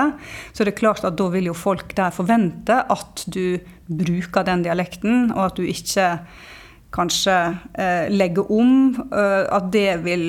[0.51, 4.65] så er det klart at da vil jo folk der forvente at du bruker den
[4.65, 6.09] dialekten, og at du ikke
[6.95, 7.36] kanskje
[7.78, 8.95] eh, legger om.
[9.11, 10.28] Eh, at det vil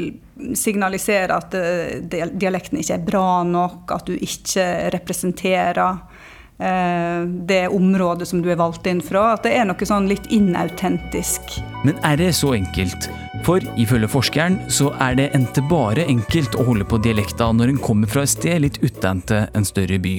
[0.59, 6.03] signalisere at eh, dialekten ikke er bra nok, at du ikke representerer
[6.59, 9.35] det området som du er valgt inn fra.
[9.37, 11.61] At det er noe sånn litt inautentisk.
[11.87, 13.07] Men er det så enkelt?
[13.47, 17.83] For ifølge forskeren så er det ente bare enkelt å holde på dialekta når en
[17.83, 20.17] kommer fra et sted litt utente en større by.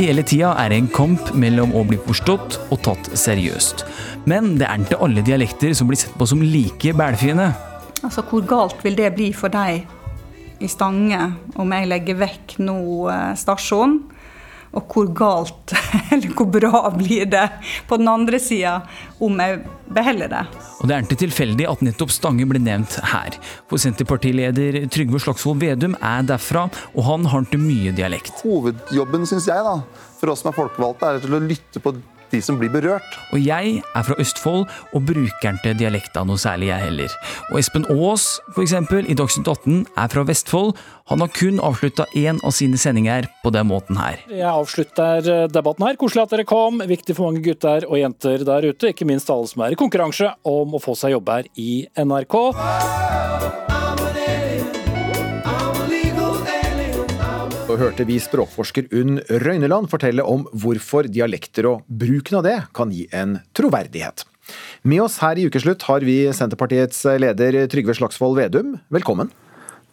[0.00, 3.84] Hele tida er det en kamp mellom å bli forstått og tatt seriøst.
[4.30, 7.50] Men det er ikke alle dialekter som blir sett på som like bælfine.
[8.00, 9.84] Altså, hvor galt vil det bli for deg
[10.60, 11.20] i Stange
[11.60, 12.80] om jeg legger vekk nå
[13.12, 14.00] eh, stasjonen.
[14.70, 15.72] Og hvor galt,
[16.14, 17.48] eller hvor bra blir det
[17.90, 18.76] på den andre sida
[19.18, 20.42] om jeg beholder det.
[20.78, 23.34] Og Det er ikke tilfeldig at nettopp Stange ble nevnt her.
[23.66, 28.44] For Senterpartileder Trygve Slagsvold Vedum er derfra, og han har ikke mye dialekt.
[28.46, 31.96] Hovedjobben, syns jeg, da, for oss som er folkevalgte, er til å lytte på
[32.32, 33.18] de som blir berørt.
[33.34, 37.14] Og jeg er fra Østfold og bruker ikke dialekta noe særlig, jeg heller.
[37.50, 40.74] Og Espen Aas, for eksempel, i Dagsnytt 18, er fra Vestfold.
[41.10, 44.20] Han har kun avslutta én av sine sendinger på den måten her.
[44.30, 45.98] Jeg avslutter eh, debatten her.
[46.00, 46.82] Koselig at dere kom.
[46.86, 50.34] Viktig for mange gutter og jenter der ute, ikke minst alle som er i konkurranse
[50.46, 53.69] om å få seg jobb her i NRK.
[57.70, 62.90] Så hørte vi språkforsker Unn Røyneland fortelle om hvorfor dialekter og bruken av det kan
[62.90, 64.24] gi en troverdighet.
[64.82, 68.72] Med oss her i Ukeslutt har vi Senterpartiets leder Trygve Slagsvold Vedum.
[68.90, 69.28] Velkommen.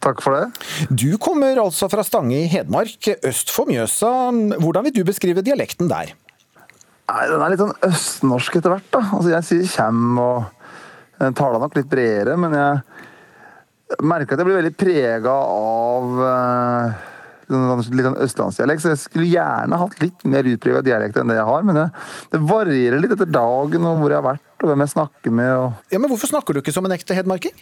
[0.02, 0.72] Takk for det.
[0.90, 4.10] Du kommer altså fra Stange i Hedmark, øst for Mjøsa.
[4.58, 6.10] Hvordan vil du beskrive dialekten der?
[7.12, 8.88] Nei, Den er litt sånn østnorsk etter hvert.
[8.90, 9.04] da.
[9.20, 10.50] Altså, Jeg sier kjem og
[11.20, 17.14] jeg taler nok litt bredere, men jeg merker at jeg blir veldig prega av uh,
[17.48, 21.48] litt sånn østlandsdialekt, så jeg skulle gjerne hatt litt mer utprega dialekt enn det jeg
[21.48, 21.66] har.
[21.66, 21.86] Men det,
[22.34, 25.50] det, varierer litt etter dagen og hvor jeg har vært og hvem jeg snakker med.
[25.56, 25.92] Og...
[25.94, 27.56] Ja, Men hvorfor snakker du ikke som en ekte hedmarking?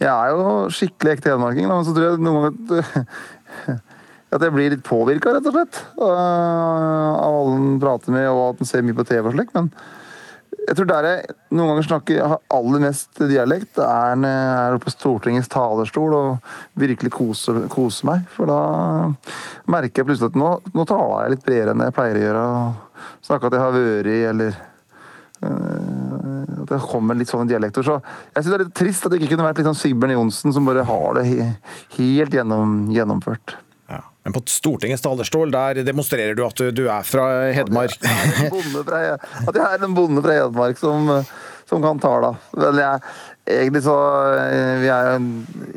[0.00, 3.80] Jeg er jo skikkelig ekte hedmarking, men så tror jeg noen ganger
[4.30, 5.80] at jeg blir litt påvirka, rett og slett.
[6.00, 9.52] Av alle en prater med, og at en ser mye på TV og slikt.
[9.58, 9.68] Men
[10.70, 16.14] jeg tror der jeg noen ganger snakker aller mest dialekt, er når på Stortingets talerstol
[16.14, 18.26] og virkelig koser, koser meg.
[18.34, 18.60] For da
[19.70, 22.44] merker jeg plutselig at nå, nå taler jeg litt bredere enn jeg pleier å gjøre.
[22.50, 24.60] og Snakke at jeg har vært i, eller
[25.46, 27.86] uh, at det kommer litt sånne dialekter.
[27.86, 30.16] Så jeg syns det er litt trist at det ikke kunne vært litt sånn Sigbjørn
[30.18, 31.26] Johnsen som bare har det
[31.96, 33.58] helt gjennom, gjennomført.
[34.22, 37.26] Men på Stortingets talerstol, der demonstrerer du at du, er fra
[37.56, 37.96] Hedmark.
[38.04, 41.08] At jeg er en bonde fra Hedmark som,
[41.70, 42.34] som kan tale.
[42.54, 43.00] Men jeg,
[43.56, 43.96] egentlig så
[44.44, 45.24] eh, er,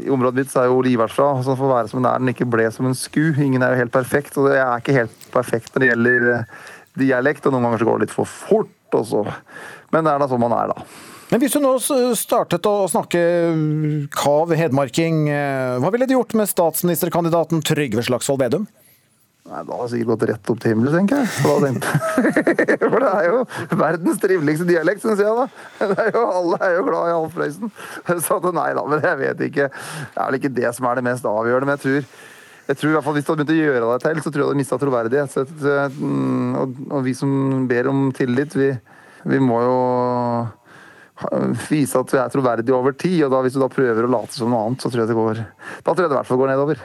[0.03, 2.22] I området mitt så er jo Livert fra, så får være som den er.
[2.22, 3.32] Den ikke ble som en sku.
[3.32, 4.38] Ingen er jo helt perfekt.
[4.41, 6.61] Og jeg er ikke helt perfekt når det gjelder eh,
[7.05, 8.78] dialekt, og noen ganger så går det litt for fort.
[8.93, 9.24] Og så.
[9.95, 11.12] Men det er da sånn man er, da.
[11.34, 11.72] Men hvis du nå
[12.14, 13.20] startet å snakke
[14.14, 18.68] kav hedmarking, eh, hva ville du gjort med statsministerkandidaten Trygve Slagsvold Vedum?
[19.50, 21.32] Nei, Da har jeg sikkert gått rett opp til himmelen, tenker jeg.
[22.94, 23.42] For det er jo
[23.82, 25.34] verdens triveligste dialekt, syns jeg.
[25.34, 25.90] da.
[25.90, 27.42] Er jo, alle er jo glad i Alf.
[28.30, 29.70] Så nei da, men jeg vet ikke.
[29.74, 31.66] Det er vel ikke det som er det mest avgjørende.
[31.66, 32.18] Men jeg tror,
[32.70, 34.38] jeg tror i hvert fall hvis du hadde begynt å gjøre deg til, så tror
[34.38, 35.34] jeg du hadde mista troverdighet.
[35.34, 35.50] Så,
[36.62, 38.76] og, og, vi som ber om tillit, vi,
[39.34, 39.80] vi må jo
[41.70, 43.24] vise at vi er troverdig over tid.
[43.26, 45.22] og da Hvis du da prøver å late som noe annet, så tror jeg det
[45.22, 46.84] går Da tror jeg det i hvert fall går nedover.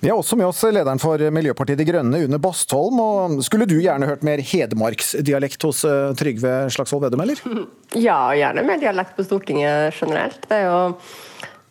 [0.00, 2.98] Vi har også med oss lederen for Miljøpartiet De Grønne, Une Bastholm.
[3.00, 7.40] og Skulle du gjerne hørt mer hedmarksdialekt hos eh, Trygve Slagsvold Vedum, eller?
[8.06, 10.44] Ja, gjerne mer dialekt på Stortinget generelt.
[10.50, 10.76] Det, jo,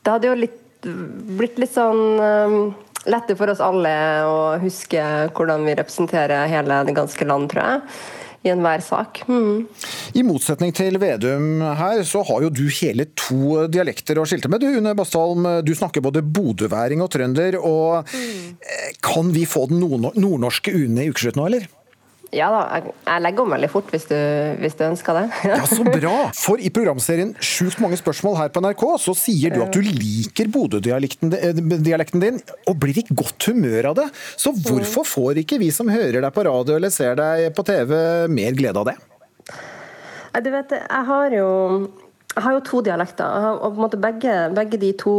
[0.02, 0.90] det hadde jo litt,
[1.38, 2.58] blitt litt sånn um,
[3.06, 3.94] lettere for oss alle
[4.26, 5.04] å huske
[5.36, 9.24] hvordan vi representerer hele det ganske land, tror jeg i enhver sak.
[9.28, 9.66] Mm.
[10.20, 14.64] I motsetning til Vedum her, så har jo du hele to dialekter å skilte med.
[14.64, 17.60] Du, Une Bastholm, du snakker både bodøværing og trønder.
[17.60, 18.52] og mm.
[19.04, 21.72] Kan vi få den nordnorske Une i ukeslutt nå, eller?
[22.34, 24.16] Ja da, jeg legger om veldig fort hvis du,
[24.62, 25.24] hvis du ønsker det.
[25.52, 26.14] ja, Så bra!
[26.38, 30.50] For i programserien Sjukt mange spørsmål her på NRK, så sier du at du liker
[30.54, 34.08] Bodø-dialekten din, og blir i godt humør av det.
[34.40, 37.94] Så hvorfor får ikke vi som hører deg på radio eller ser deg på TV,
[38.34, 38.98] mer glede av det?
[40.44, 41.50] Du vet, jeg har jo
[42.34, 43.26] jeg har jo to dialekter.
[43.54, 45.16] og på en måte begge, begge de to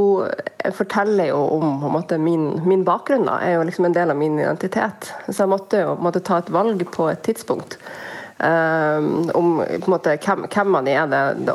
[0.75, 3.27] forteller jo om måte, min, min, bakgrunn.
[3.29, 5.13] Da, er jo liksom en del av min identitet.
[5.29, 7.79] Så jeg måtte jo måte, ta et valg på et tidspunkt.
[8.35, 11.55] Um, om måte, hvem, hvem, man er det, det,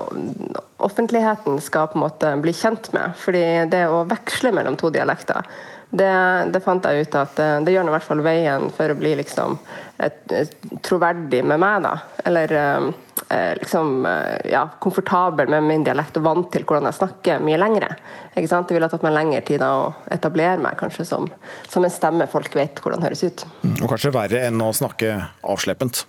[0.80, 3.18] offentligheten skal på en måte bli kjent med.
[3.20, 5.44] fordi det å veksle mellom to dialekter
[5.90, 6.10] det,
[6.54, 9.16] det, fant jeg ut at det, det gjør i hvert fall veien for å bli
[9.18, 9.56] liksom
[9.98, 10.52] et, et,
[10.86, 11.82] troverdig med meg.
[11.88, 11.96] da,
[12.30, 17.42] Eller eh, liksom eh, ja, komfortabel med min dialekt og vant til hvordan jeg snakker
[17.42, 17.90] mye lengre.
[18.36, 18.70] Ikke sant?
[18.70, 21.26] Det ville tatt meg lengre tid da, å etablere meg kanskje som,
[21.66, 23.46] som en stemme folk vet hvordan høres ut.
[23.80, 26.06] Og kanskje verre enn å snakke avsleppent?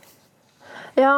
[1.00, 1.14] Ja?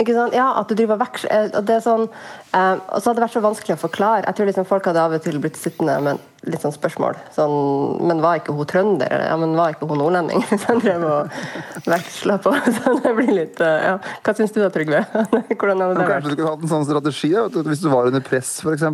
[0.00, 2.08] Ja, at du driver veks, og det er sånn,
[2.56, 4.26] eh, Og så hadde det vært så vanskelig å forklare.
[4.26, 7.18] Jeg tror liksom folk hadde av og til blitt sittende med litt sånn spørsmål.
[7.30, 9.26] Sånn, men var ikke hun trønder?
[9.28, 10.42] Ja, men var ikke hun nordlending?
[10.50, 12.54] Så han drev og veksla på.
[12.78, 13.98] Så det blir litt eh, ja.
[14.24, 15.04] Hva syns du da, Trygve?
[15.58, 16.16] Hvordan hadde det vært?
[16.16, 17.32] Kanskje du skulle hatt en sånn strategi,
[17.70, 18.90] hvis du var under press, f.eks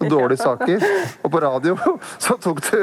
[0.00, 0.84] dårlige saker.
[1.22, 1.76] Og på radio
[2.24, 2.78] så tok du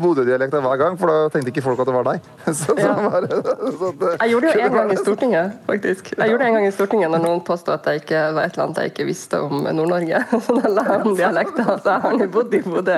[0.00, 2.30] Bodø-dialekta hver gang, for da tenkte ikke folk at det var deg.
[2.56, 2.94] Så, ja.
[2.96, 3.40] bare,
[3.76, 6.12] så det, jeg gjorde det en gang i Stortinget, faktisk.
[6.16, 8.56] Jeg gjorde det en gang i Stortinget når noen påstod at jeg ikke var et
[8.56, 10.22] eller annet jeg ikke visste om Nord-Norge.
[10.46, 11.66] Så da la jeg om dialekta.
[11.82, 12.96] Så jeg har nå bodd i Bodø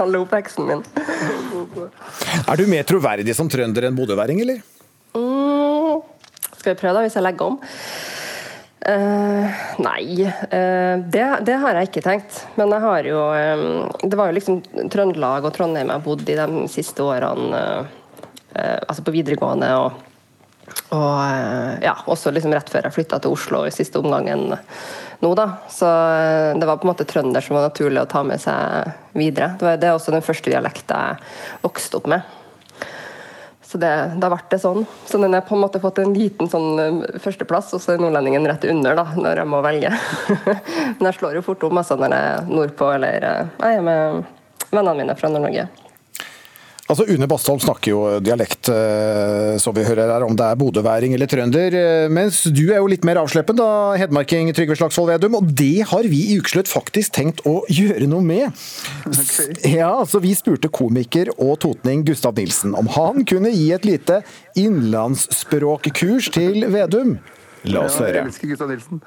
[0.00, 0.84] halve oppveksten min.
[2.46, 4.62] Er du mer troverdig som trønder enn bodøværing, eller?
[5.16, 6.00] Mm,
[6.56, 7.60] skal vi prøve, da, hvis jeg legger om?
[8.80, 9.44] Uh,
[9.76, 12.38] nei, uh, det, det, har jeg ikke tenkt.
[12.56, 16.38] Men jeg har jo um, Det var jo liksom Trøndelag og Trondheim jeg bodde i
[16.38, 17.60] de siste årene.
[18.56, 20.00] Uh, altså på videregående og,
[20.96, 25.46] og ja, også liksom rett før jeg flytta til Oslo i siste omgangen nå, da.
[25.70, 25.86] Så
[26.56, 29.52] det var på en måte trønder som var naturlig å ta med seg videre.
[29.60, 32.39] Det, var, det er også den første dialekta jeg vokste opp med.
[33.70, 34.82] Så det, da ble det sånn.
[35.06, 38.00] Så den har på en måte fått en liten sånn eh, førsteplass, og så er
[38.02, 39.92] nordlendingen rett under da, når jeg må velge.
[40.98, 43.86] Men jeg slår jo fort om altså, når jeg er nordpå eller eh, jeg er
[43.86, 44.24] med
[44.72, 45.68] vennene mine fra Nord-Norge.
[46.90, 51.14] Altså, Une Bastholm snakker jo dialekt, eh, som vi hører her, om det er bodøværing
[51.14, 51.76] eller trønder.
[51.78, 55.38] Eh, mens du er jo litt mer avsleppen, da, hedmarking Trygve Slagsvold Vedum.
[55.38, 58.50] Og det har vi i Ukeslutt faktisk tenkt å gjøre noe med.
[59.06, 59.54] Okay.
[59.76, 64.20] Ja, altså Vi spurte komiker og totning Gustav Nilsen om han kunne gi et lite
[64.58, 67.20] innlandsspråkkurs til Vedum.
[67.68, 68.16] La oss høre.
[68.16, 69.00] Jeg elsker Gustav Nilsen.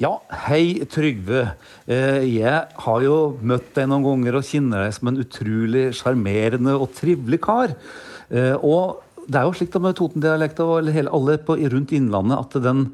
[0.00, 0.12] Ja,
[0.46, 1.42] hei Trygve.
[1.90, 6.76] Eh, jeg har jo møtt deg noen ganger og kjenner deg som en utrolig sjarmerende
[6.78, 7.74] og trivelig kar.
[8.30, 12.62] Eh, og det er jo slik da med Toten-dialekta og alle på, rundt Innlandet at
[12.62, 12.84] den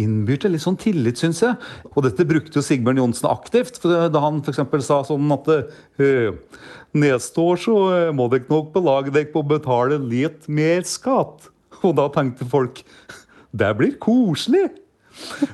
[0.00, 1.56] innbyr til litt sånn tillit, syns jeg.
[1.92, 4.62] Og dette brukte jo Sigbjørn Johnsen aktivt da han f.eks.
[4.86, 5.50] sa sånn at
[6.96, 7.76] neste år så
[8.16, 11.50] må dere nok belage dere på å betale litt mer skatt.
[11.82, 12.80] Og da tenkte folk
[13.52, 14.70] det blir koselig!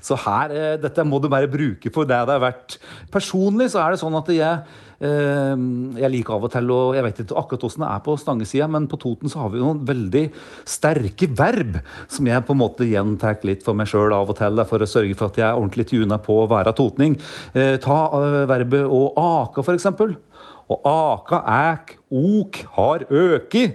[0.04, 2.76] Så her, eh, dette må du bare bruke for det det er verdt.
[3.10, 4.60] Personlig så er det sånn at jeg
[5.02, 5.64] eh,
[5.98, 8.68] jeg liker av og til og Jeg vet ikke akkurat hvordan det er på stangesida,
[8.70, 10.24] men på Toten så har vi noen veldig
[10.68, 14.62] sterke verb som jeg på en måte gjentar litt for meg sjøl av og til,
[14.70, 17.18] for å sørge for at jeg er ordentlig tuna på å være totning.
[17.54, 17.98] Eh, ta
[18.50, 19.90] verbet å aka, f.eks.
[20.68, 23.66] Og aka, æk, ok, har øki.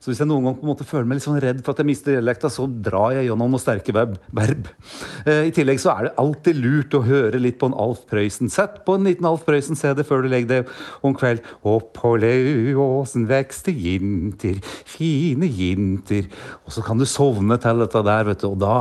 [0.00, 1.82] Så hvis jeg noen gang på en måte føler meg litt sånn redd for at
[1.82, 4.14] jeg mister dialekta, så drar jeg gjennom noen sterke verb.
[4.32, 4.70] verb.
[5.28, 8.48] Eh, I tillegg så er det alltid lurt å høre litt på en Alf Prøysen.
[8.52, 10.70] Sett på en liten Alf Prøysen-CD før du legger deg
[11.04, 11.44] om kveld.
[11.68, 14.56] Og på Lauåsen vekste jinter,
[14.88, 16.30] fine jinter.
[16.64, 18.48] Og så kan du sovne til dette der, vet du.
[18.54, 18.78] Og da,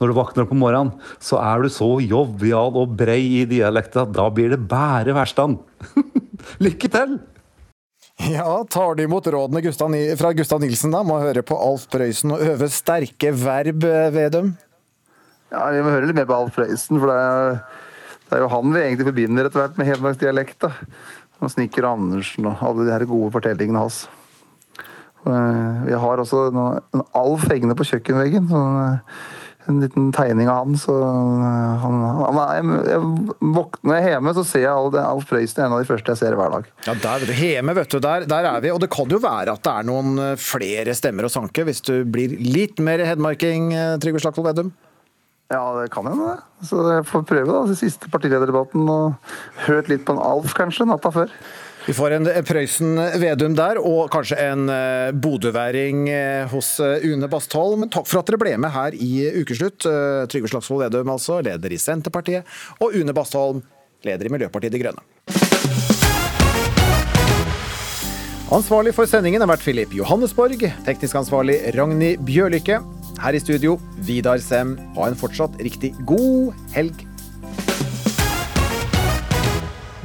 [0.00, 4.08] når du våkner opp om morgenen, så er du så jovial og brei i dialekta.
[4.08, 5.60] Da blir det bare verstand.
[6.64, 7.20] Lykke til!
[8.30, 9.72] Ja, tar du imot rådene
[10.16, 11.00] fra Gustav Nilsen, da?
[11.02, 14.52] Må høre på Alf Prøysen og øve sterke verb, eh, Vedum?
[15.50, 17.58] Ja, vi må høre litt mer på Alf Prøysen, for det er,
[18.28, 20.68] det er jo han vi egentlig forbinder etter hvert med hedmarksdialekt.
[21.42, 24.04] Og Snikker Andersen og alle de her gode fortellingene hans.
[25.26, 28.46] Eh, vi har også en Alf hengende på kjøkkenveggen.
[28.52, 29.00] sånn
[29.70, 30.76] en liten tegning av han.
[30.78, 35.76] Så eh, han, han er, jeg, jeg våkner hjemme, så ser jeg Alf Prøysen, en
[35.76, 36.70] av de første jeg ser hver dag.
[36.88, 38.72] Ja, der, Hjemme, vet du, der, der, er vi.
[38.74, 41.84] Og det kan jo være at det er noen eh, flere stemmer å sanke, hvis
[41.86, 44.72] du blir litt mer hedmarking, eh, Trygve Slagsvold Vedum?
[45.52, 46.68] Ja, det kan hende, det.
[46.68, 49.34] Så jeg får prøve, da, den siste partilederdebatten, og
[49.66, 51.34] hørt litt på en Alf, kanskje, natta før.
[51.82, 57.88] Vi får en Prøysen-Vedum der, og kanskje en eh, bodøværing eh, hos eh, Une Bastholm.
[57.90, 59.82] Takk for at dere ble med her i Ukeslutt.
[60.30, 62.46] Trygve Slagsvold Vedum, altså, leder i Senterpartiet,
[62.78, 63.64] og Une Bastholm,
[64.06, 65.02] leder i Miljøpartiet De Grønne.
[68.52, 70.62] Ansvarlig for sendingen har vært Filip Johannesborg.
[70.86, 72.78] Teknisk ansvarlig Ragnhild Bjørlykke.
[73.22, 74.76] Her i studio, Vidar Sem.
[74.94, 77.08] Ha en fortsatt riktig god helg.